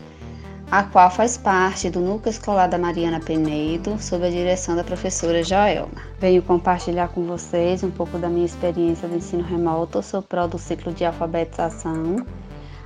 [0.70, 5.42] a qual faz parte do Núcleo Escolar da Mariana Penedo, sob a direção da professora
[5.44, 6.02] Joelma.
[6.18, 10.58] Venho compartilhar com vocês um pouco da minha experiência do ensino remoto, sou pró do
[10.58, 12.16] ciclo de alfabetização.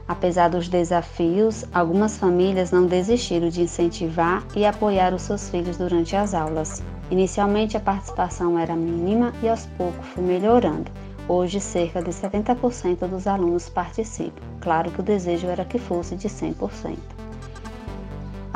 [0.07, 6.17] Apesar dos desafios, algumas famílias não desistiram de incentivar e apoiar os seus filhos durante
[6.17, 6.83] as aulas.
[7.11, 10.91] Inicialmente a participação era mínima e aos poucos foi melhorando.
[11.29, 14.43] Hoje, cerca de 70% dos alunos participam.
[14.61, 17.18] Claro que o desejo era que fosse de 100%.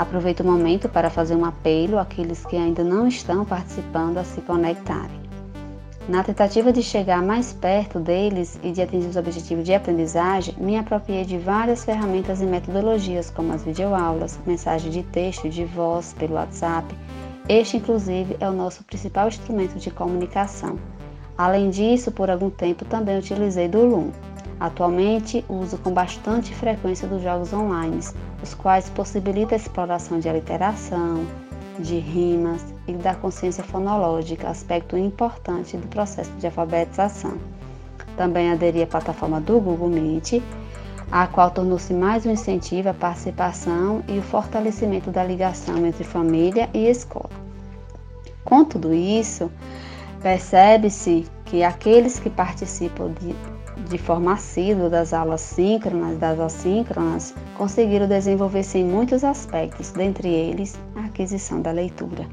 [0.02, 4.40] Aproveito o momento para fazer um apelo àqueles que ainda não estão participando a se
[4.40, 5.22] conectarem.
[6.08, 10.76] Na tentativa de chegar mais perto deles e de atingir os objetivos de aprendizagem, me
[10.76, 16.12] apropriei de várias ferramentas e metodologias, como as videoaulas, mensagem de texto e de voz
[16.18, 16.92] pelo WhatsApp.
[17.48, 20.80] Este, inclusive, é o nosso principal instrumento de comunicação.
[21.38, 24.10] Além disso, por algum tempo também utilizei do Loom.
[24.62, 27.98] Atualmente, uso com bastante frequência dos jogos online,
[28.40, 31.26] os quais possibilitam a exploração de aliteração,
[31.80, 37.38] de rimas e da consciência fonológica, aspecto importante do processo de alfabetização.
[38.16, 40.40] Também aderi à plataforma do Google Meet,
[41.10, 46.70] a qual tornou-se mais um incentivo à participação e o fortalecimento da ligação entre família
[46.72, 47.30] e escola.
[48.44, 49.50] Com tudo isso,
[50.22, 53.34] percebe-se que aqueles que participam de,
[53.88, 60.78] de forma assídua das aulas síncronas, das assíncronas, conseguiram desenvolver-se em muitos aspectos, dentre eles
[60.96, 62.26] a aquisição da leitura.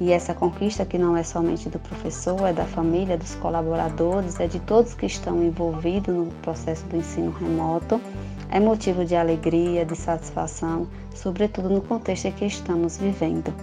[0.00, 4.46] E essa conquista que não é somente do professor, é da família, dos colaboradores, é
[4.46, 8.00] de todos que estão envolvidos no processo do ensino remoto,
[8.50, 13.54] é motivo de alegria, de satisfação, sobretudo no contexto em que estamos vivendo.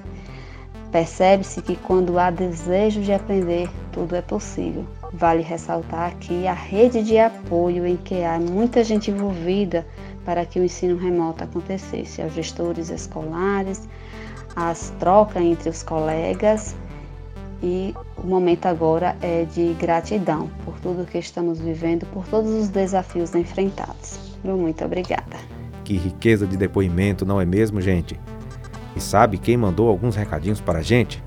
[0.91, 4.85] Percebe-se que quando há desejo de aprender, tudo é possível.
[5.13, 9.85] Vale ressaltar aqui a rede de apoio em que há muita gente envolvida
[10.25, 13.87] para que o ensino remoto acontecesse, aos gestores escolares,
[14.55, 16.75] as trocas entre os colegas
[17.63, 22.69] e o momento agora é de gratidão por tudo que estamos vivendo, por todos os
[22.69, 24.19] desafios enfrentados.
[24.43, 25.37] Muito obrigada.
[25.83, 28.19] Que riqueza de depoimento, não é mesmo, gente?
[28.95, 31.23] E sabe quem mandou alguns recadinhos para a gente?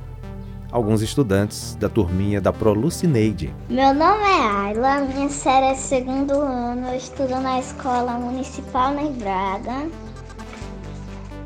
[0.70, 3.54] Alguns estudantes da turminha da Prolucineide.
[3.68, 9.12] Meu nome é Ayla, minha série é segundo ano, eu estudo na escola municipal em
[9.12, 9.88] Braga.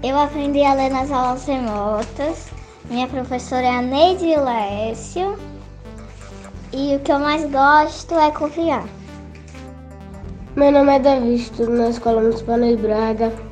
[0.02, 2.48] Eu aprendi a ler nas aulas remotas.
[2.88, 5.36] Minha professora é a Neide Laécio.
[6.72, 8.84] E o que eu mais gosto é copiar.
[10.54, 13.47] Meu nome é Davi, estudo na Escola Municipal de Braga.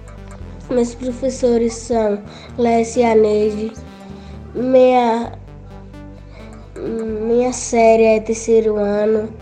[0.71, 2.23] Meus professores são
[2.59, 3.73] Lécia e a Neide.
[4.55, 5.33] Minha,
[6.77, 9.33] minha série é terceiro ano.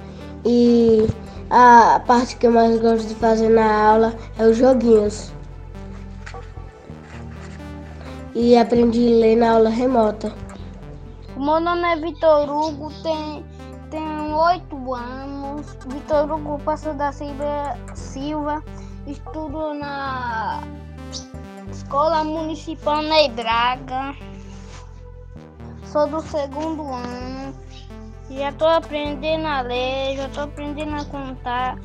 [0.45, 1.07] E
[1.51, 5.33] a parte que eu mais gosto de fazer na aula é os joguinhos
[8.35, 10.33] e aprendi a ler na aula remota.
[11.37, 13.45] O meu nome é Vitor Hugo, tem,
[13.91, 15.67] tenho oito anos.
[15.87, 18.63] Vitor Hugo Passo da Silva, Silva,
[19.07, 20.63] estudo na
[21.95, 24.17] Escola Municipal Ney Braga.
[25.85, 27.55] Sou do segundo ano.
[28.29, 31.79] Já estou aprendendo a ler, já estou aprendendo a contar.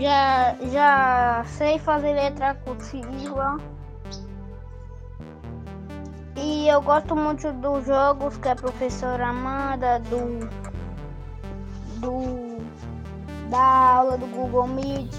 [0.00, 3.58] Já, já sei fazer letra cursiva.
[6.34, 10.48] E eu gosto muito dos jogos que a professora Amanda, do,
[12.00, 12.51] do
[13.52, 15.14] da aula do Google Meet.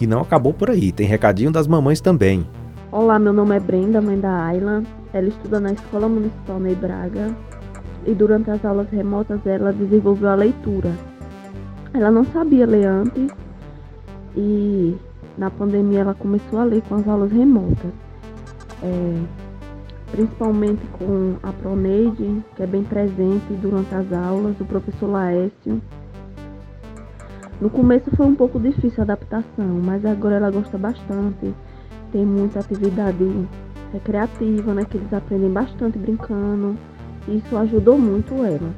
[0.00, 2.44] E não acabou por aí, tem recadinho das mamães também.
[2.90, 4.82] Olá, meu nome é Brenda, mãe da Ayla.
[5.12, 7.32] Ela estuda na Escola Municipal Ney Braga
[8.04, 10.92] e durante as aulas remotas ela desenvolveu a leitura.
[11.94, 13.30] Ela não sabia ler antes
[14.36, 14.96] e
[15.38, 17.92] na pandemia ela começou a ler com as aulas remotas.
[18.82, 19.22] É,
[20.10, 25.80] principalmente com a Proneide, que é bem presente durante as aulas, o professor Laércio.
[27.60, 31.54] No começo foi um pouco difícil a adaptação, mas agora ela gosta bastante.
[32.10, 33.46] Tem muita atividade
[33.92, 36.74] recreativa, né, que eles aprendem bastante brincando.
[37.28, 38.74] Isso ajudou muito ela.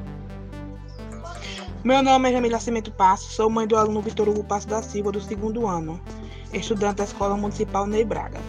[1.81, 5.13] Meu nome é Jamila Cimento Passo, sou mãe do aluno Vitor Hugo Passo da Silva,
[5.13, 5.99] do segundo ano,
[6.53, 8.39] estudante da Escola Municipal Ney Braga.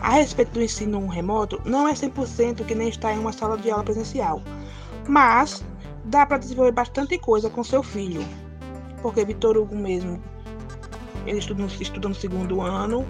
[0.00, 3.70] A respeito do ensino remoto, não é 100% que nem está em uma sala de
[3.70, 4.42] aula presencial,
[5.08, 5.62] mas
[6.04, 8.22] dá para desenvolver bastante coisa com seu filho,
[9.04, 10.18] porque Vitor Hugo mesmo,
[11.26, 13.06] ele estuda, estuda no segundo ano,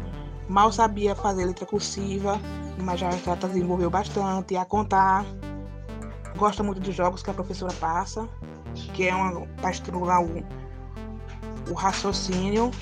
[0.49, 2.36] mal sabia fazer letra cursiva,
[2.80, 5.24] mas já, já desenvolveu bastante a contar.
[6.36, 8.28] Gosta muito dos jogos que a professora passa,
[8.92, 10.45] que é uma para estimular o,
[11.70, 12.72] o raciocínio.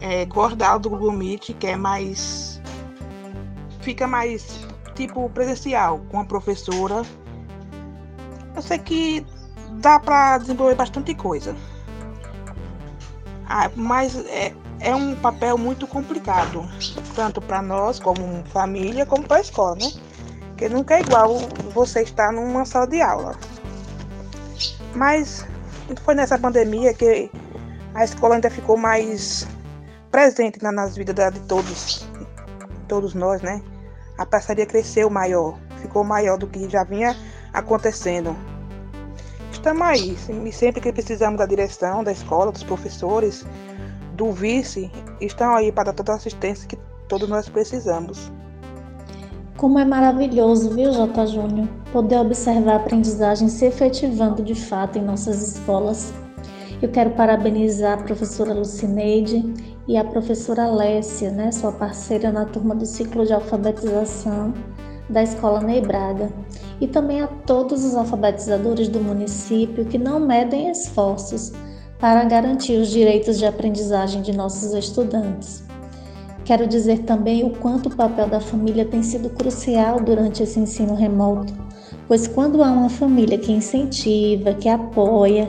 [0.00, 2.60] É, gosta do Google Meet, que é mais
[3.82, 7.02] fica mais tipo presencial com a professora.
[8.56, 9.24] Eu sei que
[9.80, 11.54] dá para desenvolver bastante coisa.
[13.48, 16.66] Ah, mas é, é um papel muito complicado,
[17.14, 19.92] tanto para nós como família, como para a escola, né?
[20.48, 21.38] Porque nunca é igual
[21.72, 23.36] você estar numa sala de aula.
[24.94, 25.46] Mas
[26.04, 27.30] foi nessa pandemia que
[27.94, 29.46] a escola ainda ficou mais
[30.10, 32.08] presente nas vidas de todos,
[32.88, 33.62] todos nós, né?
[34.18, 37.16] A parceria cresceu maior, ficou maior do que já vinha
[37.52, 38.36] acontecendo.
[39.62, 40.16] Estamos aí,
[40.50, 43.46] sempre que precisamos da direção, da escola, dos professores,
[44.16, 44.90] do vice,
[45.20, 48.32] estão aí para dar toda a assistência que todos nós precisamos.
[49.56, 51.26] Como é maravilhoso, viu, J.
[51.28, 56.12] Júnior, poder observar a aprendizagem se efetivando de fato em nossas escolas.
[56.82, 59.44] Eu quero parabenizar a professora Lucineide
[59.86, 64.52] e a professora Lécia, né, sua parceira na turma do ciclo de alfabetização
[65.08, 66.32] da Escola Ney Braga,
[66.82, 71.52] e também a todos os alfabetizadores do município que não medem esforços
[71.96, 75.62] para garantir os direitos de aprendizagem de nossos estudantes.
[76.44, 80.96] Quero dizer também o quanto o papel da família tem sido crucial durante esse ensino
[80.96, 81.54] remoto,
[82.08, 85.48] pois quando há uma família que incentiva, que apoia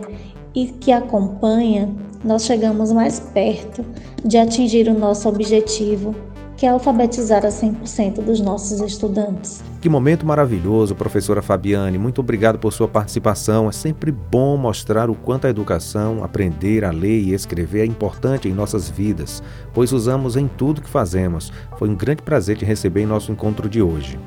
[0.53, 1.89] e que acompanha,
[2.23, 3.84] nós chegamos mais perto
[4.23, 6.13] de atingir o nosso objetivo,
[6.55, 9.72] que é alfabetizar a 100% dos nossos estudantes.
[9.84, 11.97] Que momento maravilhoso, professora Fabiane.
[11.97, 13.67] Muito obrigado por sua participação.
[13.67, 18.47] É sempre bom mostrar o quanto a educação, aprender a ler e escrever é importante
[18.47, 21.51] em nossas vidas, pois usamos em tudo que fazemos.
[21.77, 24.17] Foi um grande prazer te receber em nosso encontro de hoje.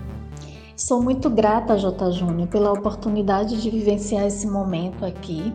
[0.77, 2.11] Sou muito grata, J.
[2.11, 5.55] Júnior, pela oportunidade de vivenciar esse momento aqui.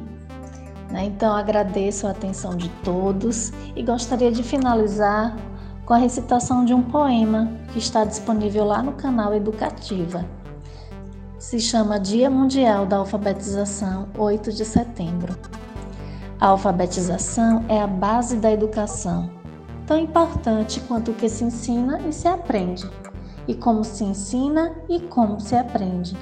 [0.89, 1.05] Né?
[1.05, 5.37] Então, agradeço a atenção de todos e gostaria de finalizar
[5.91, 10.25] com a recitação de um poema que está disponível lá no canal Educativa.
[11.37, 15.37] Se chama Dia Mundial da Alfabetização, 8 de setembro.
[16.39, 19.29] A alfabetização é a base da educação,
[19.85, 22.89] tão importante quanto o que se ensina e se aprende,
[23.45, 26.15] e como se ensina e como se aprende.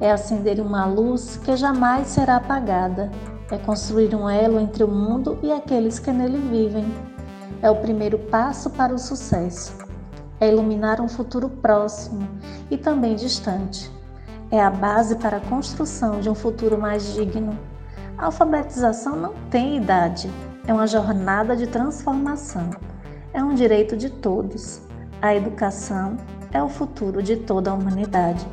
[0.00, 3.10] É acender uma luz que jamais será apagada,
[3.50, 6.86] é construir um elo entre o mundo e aqueles que nele vivem
[7.62, 9.76] é o primeiro passo para o sucesso.
[10.40, 12.26] É iluminar um futuro próximo
[12.70, 13.90] e também distante.
[14.50, 17.58] É a base para a construção de um futuro mais digno.
[18.16, 20.30] A alfabetização não tem idade,
[20.66, 22.70] é uma jornada de transformação.
[23.32, 24.80] É um direito de todos.
[25.22, 26.16] A educação
[26.52, 28.46] é o futuro de toda a humanidade.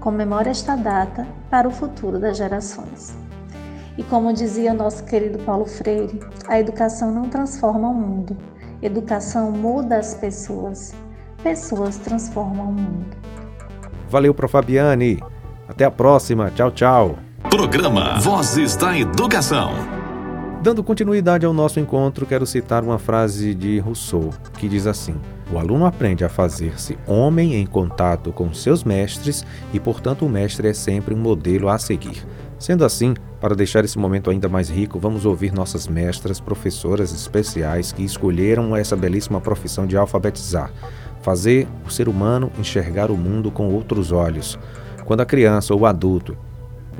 [0.00, 3.14] Comemore esta data para o futuro das gerações.
[4.00, 8.34] E como dizia nosso querido Paulo Freire, a educação não transforma o mundo,
[8.80, 10.94] educação muda as pessoas,
[11.42, 13.14] pessoas transformam o mundo.
[14.08, 14.52] Valeu, Prof.
[14.52, 15.22] Fabiane.
[15.68, 16.50] Até a próxima.
[16.50, 17.18] Tchau, tchau.
[17.50, 19.72] Programa Vozes da Educação.
[20.62, 25.14] Dando continuidade ao nosso encontro, quero citar uma frase de Rousseau, que diz assim:
[25.52, 29.44] O aluno aprende a fazer-se homem em contato com seus mestres
[29.74, 32.26] e, portanto, o mestre é sempre um modelo a seguir.
[32.58, 37.90] Sendo assim, para deixar esse momento ainda mais rico, vamos ouvir nossas mestras, professoras especiais
[37.90, 40.70] que escolheram essa belíssima profissão de alfabetizar,
[41.22, 44.58] fazer o ser humano enxergar o mundo com outros olhos.
[45.06, 46.36] Quando a criança ou o adulto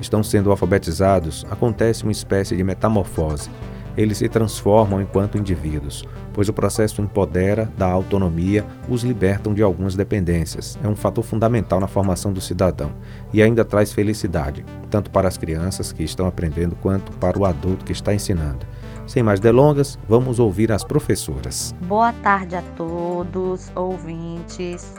[0.01, 3.51] estão sendo alfabetizados, acontece uma espécie de metamorfose.
[3.97, 9.95] Eles se transformam enquanto indivíduos pois o processo empodera, dá autonomia, os libertam de algumas
[9.95, 10.79] dependências.
[10.83, 12.93] É um fator fundamental na formação do cidadão
[13.33, 17.85] e ainda traz felicidade, tanto para as crianças que estão aprendendo quanto para o adulto
[17.85, 18.67] que está ensinando.
[19.07, 21.75] Sem mais delongas, vamos ouvir as professoras.
[21.83, 24.95] Boa tarde a todos, ouvintes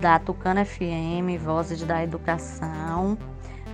[0.00, 3.16] da Tucana FM, Vozes da Educação.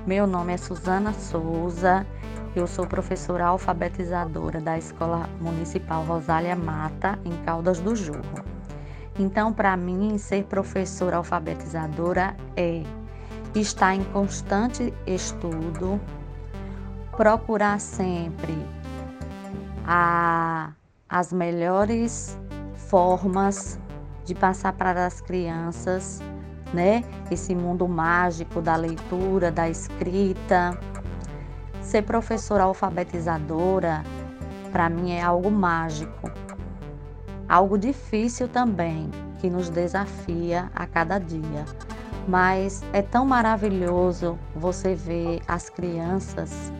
[0.06, 2.06] Meu nome é Suzana Souza
[2.54, 8.44] eu sou professora alfabetizadora da Escola Municipal Rosália Mata, em Caldas do Jorro.
[9.18, 12.82] Então, para mim, ser professora alfabetizadora é
[13.54, 16.00] estar em constante estudo,
[17.16, 18.54] procurar sempre
[19.84, 20.72] a,
[21.08, 22.38] as melhores
[22.74, 23.78] formas
[24.24, 26.20] de passar para as crianças,
[26.72, 27.02] né?
[27.30, 30.78] Esse mundo mágico da leitura, da escrita,
[31.88, 34.04] Ser professora alfabetizadora,
[34.70, 36.30] para mim, é algo mágico,
[37.48, 41.64] algo difícil também, que nos desafia a cada dia.
[42.28, 46.70] Mas é tão maravilhoso você ver as crianças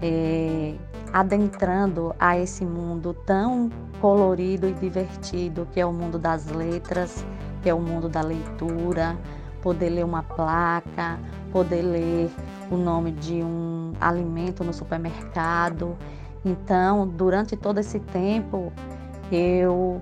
[0.00, 0.76] é,
[1.12, 3.68] adentrando a esse mundo tão
[4.00, 7.22] colorido e divertido que é o mundo das letras,
[7.62, 9.14] que é o mundo da leitura,
[9.60, 11.18] poder ler uma placa,
[11.52, 12.30] poder ler
[12.70, 15.96] o nome de um alimento no supermercado
[16.44, 18.72] Então, durante todo esse tempo,
[19.30, 20.00] eu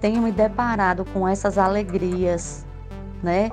[0.00, 2.66] tenho me deparado com essas alegrias,
[3.22, 3.50] né,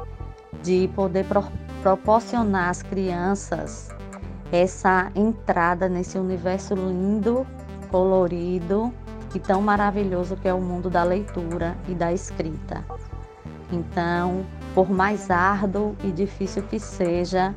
[0.61, 1.43] de poder pro
[1.81, 3.89] proporcionar às crianças
[4.53, 7.45] essa entrada nesse universo lindo,
[7.91, 8.93] colorido
[9.35, 12.85] e tão maravilhoso que é o mundo da leitura e da escrita.
[13.69, 17.53] Então, por mais árduo e difícil que seja,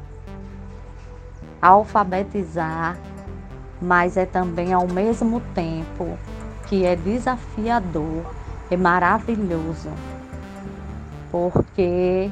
[1.61, 2.99] alfabetizar,
[3.81, 6.19] mas é também ao mesmo tempo
[6.67, 8.25] que é desafiador,
[8.71, 9.91] é maravilhoso,
[11.31, 12.31] porque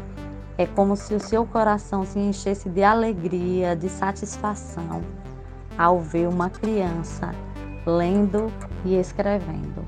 [0.57, 5.03] é como se o seu coração se enchesse de alegria, de satisfação
[5.77, 7.35] ao ver uma criança
[7.87, 8.51] lendo
[8.85, 9.85] e escrevendo.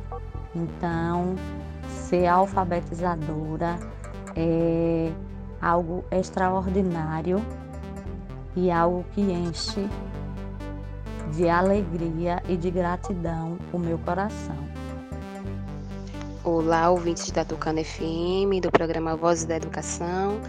[0.55, 1.37] Então,
[1.87, 3.79] ser alfabetizadora
[4.35, 5.13] é
[5.61, 7.41] algo extraordinário
[8.57, 9.87] e algo que enche
[11.35, 14.57] de alegria e de gratidão o meu coração.
[16.43, 20.41] Olá, ouvintes da Tucana FM, do programa Vozes da Educação.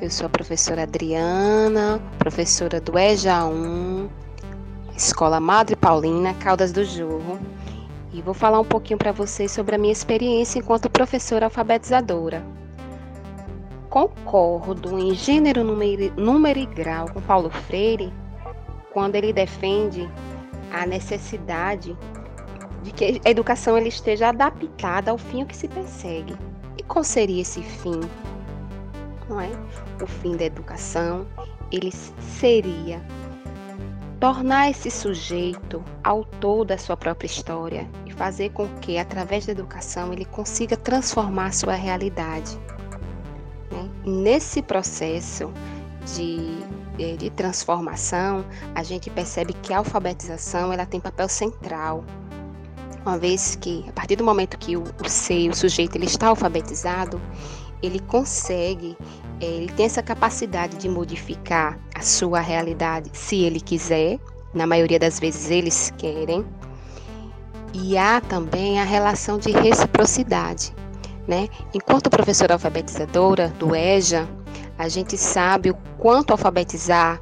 [0.00, 4.08] Eu sou a professora Adriana, professora do EJA 1,
[4.96, 7.38] Escola Madre Paulina, Caldas do Jorro.
[8.12, 12.42] E vou falar um pouquinho para vocês sobre a minha experiência enquanto professora alfabetizadora.
[13.92, 18.10] Concordo em gênero, número, e grau com Paulo Freire
[18.90, 20.08] quando ele defende
[20.72, 21.94] a necessidade
[22.82, 26.34] de que a educação ela esteja adaptada ao fim que se persegue.
[26.78, 28.00] E qual seria esse fim?
[29.28, 29.50] Não é?
[30.02, 31.26] O fim da educação,
[31.70, 32.98] ele seria
[34.18, 40.14] tornar esse sujeito autor da sua própria história e fazer com que, através da educação,
[40.14, 42.58] ele consiga transformar sua realidade.
[43.72, 43.88] Né?
[44.04, 45.50] Nesse processo
[46.14, 46.58] de,
[46.98, 48.44] eh, de transformação,
[48.74, 52.04] a gente percebe que a alfabetização ela tem papel central
[53.04, 56.28] uma vez que a partir do momento que o, o ser, o sujeito, ele está
[56.28, 57.20] alfabetizado,
[57.82, 58.96] ele consegue,
[59.40, 64.18] é, ele tem essa capacidade de modificar a sua realidade, se ele quiser.
[64.54, 66.44] Na maioria das vezes eles querem.
[67.72, 70.74] E há também a relação de reciprocidade,
[71.26, 71.48] né?
[71.72, 74.28] Enquanto professora alfabetizadora do EJA,
[74.78, 77.20] a gente sabe o quanto alfabetizar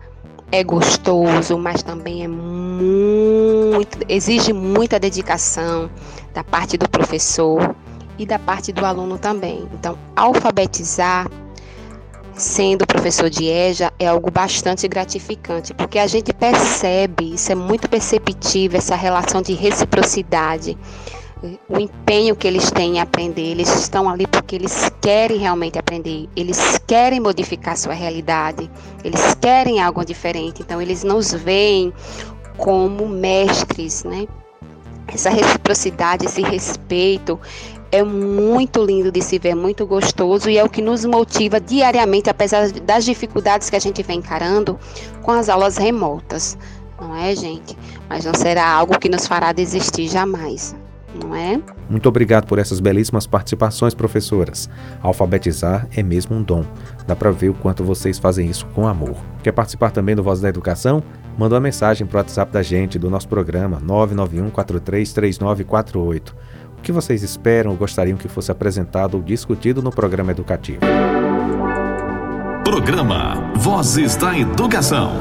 [0.52, 5.90] é gostoso, mas também é muito, exige muita dedicação
[6.34, 7.74] da parte do professor
[8.18, 9.68] e da parte do aluno também.
[9.72, 11.28] Então, alfabetizar
[12.34, 17.88] sendo professor de EJA é algo bastante gratificante, porque a gente percebe, isso é muito
[17.88, 20.76] perceptível, essa relação de reciprocidade
[21.68, 23.50] o empenho que eles têm em aprender.
[23.50, 28.70] Eles estão ali porque eles querem realmente aprender, eles querem modificar sua realidade,
[29.02, 30.62] eles querem algo diferente.
[30.62, 31.92] Então, eles nos veem
[32.56, 34.26] como mestres, né?
[35.08, 37.40] Essa reciprocidade, esse respeito
[37.90, 42.30] é muito lindo de se ver, muito gostoso e é o que nos motiva diariamente,
[42.30, 44.78] apesar das dificuldades que a gente vem encarando
[45.22, 46.56] com as aulas remotas,
[47.00, 47.76] não é, gente?
[48.08, 50.76] Mas não será algo que nos fará desistir jamais
[51.14, 51.60] não é?
[51.88, 54.68] Muito obrigado por essas belíssimas participações, professoras.
[55.02, 56.64] Alfabetizar é mesmo um dom.
[57.06, 59.16] Dá para ver o quanto vocês fazem isso com amor.
[59.42, 61.02] Quer participar também do Voz da Educação?
[61.36, 66.36] Manda uma mensagem para o WhatsApp da gente, do nosso programa 991 433948.
[66.78, 70.80] O que vocês esperam ou gostariam que fosse apresentado ou discutido no programa educativo?
[72.64, 75.12] Programa Vozes da Educação.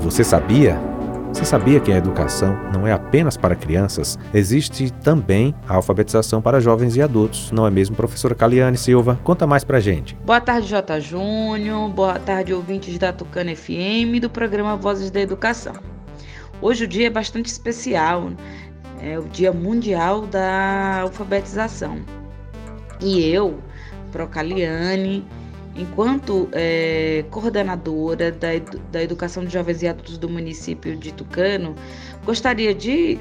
[0.00, 0.87] Você sabia?
[1.32, 4.18] Você sabia que a educação não é apenas para crianças?
[4.32, 9.20] Existe também a alfabetização para jovens e adultos, não é mesmo, professora Caliane Silva?
[9.22, 10.16] Conta mais pra gente.
[10.24, 11.00] Boa tarde, J.
[11.00, 11.90] Júnior.
[11.90, 15.74] Boa tarde, ouvintes da Tucana FM do programa Vozes da Educação.
[16.60, 18.30] Hoje o dia é bastante especial,
[19.00, 21.98] é o Dia Mundial da Alfabetização.
[23.00, 23.60] E eu,
[24.10, 25.24] Procaliane,
[25.78, 28.48] Enquanto é, coordenadora da,
[28.90, 31.76] da Educação de Jovens e Adultos do município de Tucano,
[32.24, 33.16] gostaria de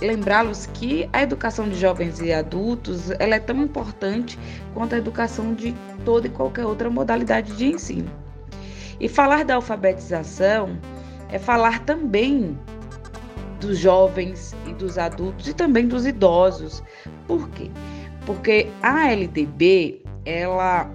[0.00, 4.38] lembrá-los que a educação de jovens e adultos ela é tão importante
[4.72, 8.10] quanto a educação de toda e qualquer outra modalidade de ensino.
[8.98, 10.78] E falar da alfabetização
[11.28, 12.58] é falar também
[13.60, 16.82] dos jovens e dos adultos e também dos idosos.
[17.26, 17.70] Por quê?
[18.24, 20.90] Porque a LDB, ela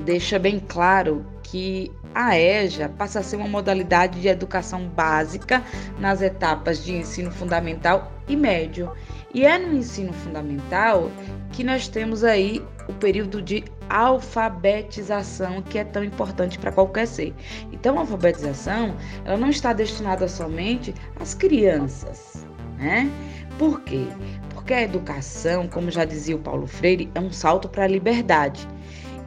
[0.00, 5.62] deixa bem claro que a EJA passa a ser uma modalidade de educação básica
[5.98, 8.90] nas etapas de ensino fundamental e médio.
[9.34, 11.10] E é no ensino fundamental
[11.52, 17.34] que nós temos aí o período de alfabetização que é tão importante para qualquer ser.
[17.70, 22.46] Então, a alfabetização, ela não está destinada somente às crianças,
[22.78, 23.10] né?
[23.58, 24.06] Por quê?
[24.50, 28.66] Porque a educação, como já dizia o Paulo Freire, é um salto para a liberdade.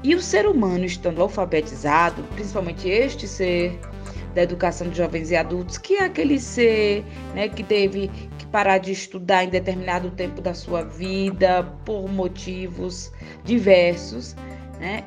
[0.05, 3.79] E o ser humano estando alfabetizado, principalmente este ser
[4.35, 7.03] da educação de jovens e adultos, que é aquele ser
[7.33, 13.11] né, que teve que parar de estudar em determinado tempo da sua vida por motivos
[13.43, 14.35] diversos,
[14.79, 15.03] né?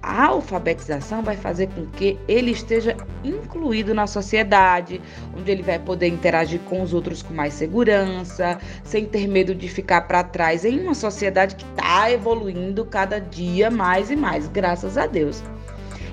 [0.00, 5.00] A alfabetização vai fazer com que ele esteja incluído na sociedade,
[5.36, 9.68] onde ele vai poder interagir com os outros com mais segurança, sem ter medo de
[9.68, 14.96] ficar para trás em uma sociedade que está evoluindo cada dia mais e mais, graças
[14.96, 15.42] a Deus.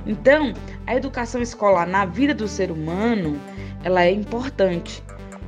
[0.08, 0.54] Então,
[0.88, 3.40] a educação escolar na vida do ser humano,
[3.84, 5.04] ela é importante.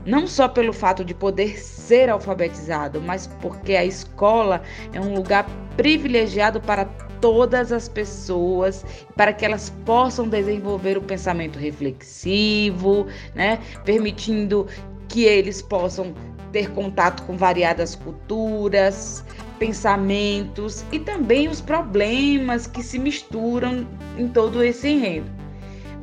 [0.06, 4.62] Não só pelo fato de poder ser alfabetizado, mas porque a escola
[4.94, 6.86] é um lugar privilegiado para
[7.22, 13.60] todas as pessoas, para que elas possam desenvolver o pensamento reflexivo, né?
[13.84, 14.68] Permitindo
[15.08, 16.14] que eles possam
[16.52, 19.24] ter contato com variadas culturas,
[19.60, 23.88] pensamentos e também os problemas que se misturam
[24.18, 25.30] em todo esse enredo.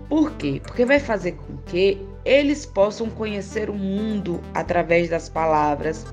[0.08, 0.60] Por quê?
[0.62, 6.06] Porque vai fazer com que eles possam conhecer o mundo através das palavras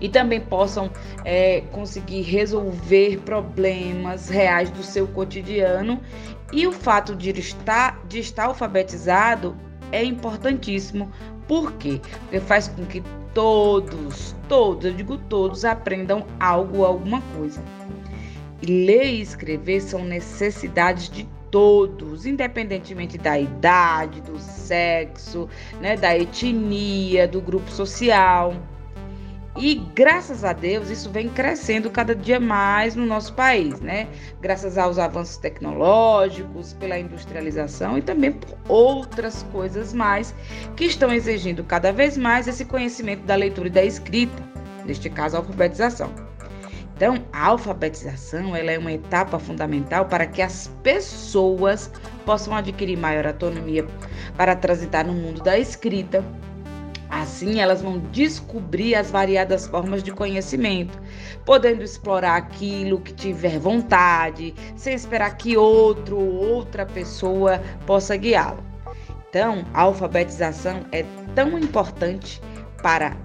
[0.00, 0.90] e também possam
[1.24, 6.00] é, conseguir resolver problemas reais do seu cotidiano.
[6.52, 9.56] E o fato de estar, de estar alfabetizado
[9.92, 11.10] é importantíssimo.
[11.48, 12.00] Por quê?
[12.20, 17.62] Porque faz com que todos, todos, eu digo todos, aprendam algo, alguma coisa.
[18.62, 25.48] E ler e escrever são necessidades de todos, independentemente da idade, do sexo,
[25.80, 28.54] né, da etnia, do grupo social.
[29.58, 34.06] E graças a Deus isso vem crescendo cada dia mais no nosso país, né?
[34.40, 40.34] Graças aos avanços tecnológicos, pela industrialização e também por outras coisas mais
[40.76, 44.42] que estão exigindo cada vez mais esse conhecimento da leitura e da escrita,
[44.84, 46.10] neste caso a alfabetização.
[46.94, 51.90] Então, a alfabetização ela é uma etapa fundamental para que as pessoas
[52.24, 53.86] possam adquirir maior autonomia
[54.34, 56.24] para transitar no mundo da escrita,
[57.08, 61.00] Assim, elas vão descobrir as variadas formas de conhecimento,
[61.44, 68.62] podendo explorar aquilo que tiver vontade, sem esperar que outro ou outra pessoa possa guiá-lo.
[69.28, 71.04] Então, a alfabetização é
[71.34, 72.40] tão importante
[72.82, 73.16] para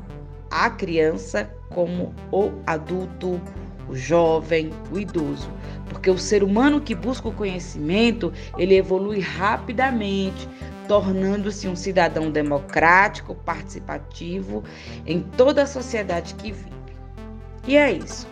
[0.50, 3.42] a criança como o adulto,
[3.88, 5.50] o jovem, o idoso,
[5.90, 10.48] porque o ser humano que busca o conhecimento, ele evolui rapidamente,
[10.92, 14.62] tornando-se um cidadão democrático, participativo
[15.06, 16.70] em toda a sociedade que vive.
[17.66, 18.28] E é isso.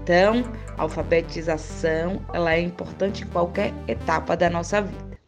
[0.00, 0.44] Então,
[0.78, 5.18] a alfabetização ela é importante em qualquer etapa da nossa vida.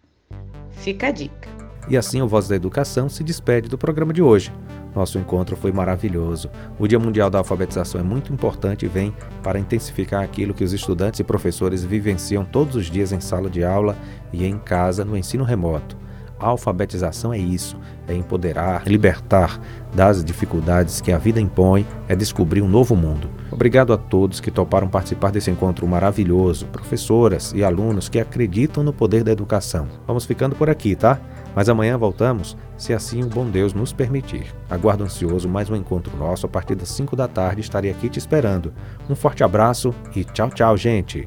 [0.71, 1.49] Fica a dica.
[1.89, 4.53] E assim o Voz da Educação se despede do programa de hoje.
[4.95, 6.49] Nosso encontro foi maravilhoso.
[6.79, 10.73] O Dia Mundial da Alfabetização é muito importante e vem para intensificar aquilo que os
[10.73, 13.97] estudantes e professores vivenciam todos os dias em sala de aula
[14.33, 16.06] e em casa no ensino remoto.
[16.39, 19.61] Alfabetização é isso: é empoderar, libertar
[19.95, 23.31] das dificuldades que a vida impõe, é descobrir um novo mundo.
[23.51, 28.93] Obrigado a todos que toparam participar desse encontro maravilhoso, professoras e alunos que acreditam no
[28.93, 29.89] poder da educação.
[30.07, 31.19] Vamos ficando por aqui, tá?
[31.55, 34.55] Mas amanhã voltamos, se assim o bom Deus nos permitir.
[34.69, 37.63] Aguardo ansioso mais um encontro nosso a partir das 5 da tarde.
[37.63, 38.75] Estarei aqui te esperando.
[39.09, 41.27] Um forte abraço e tchau, tchau, gente.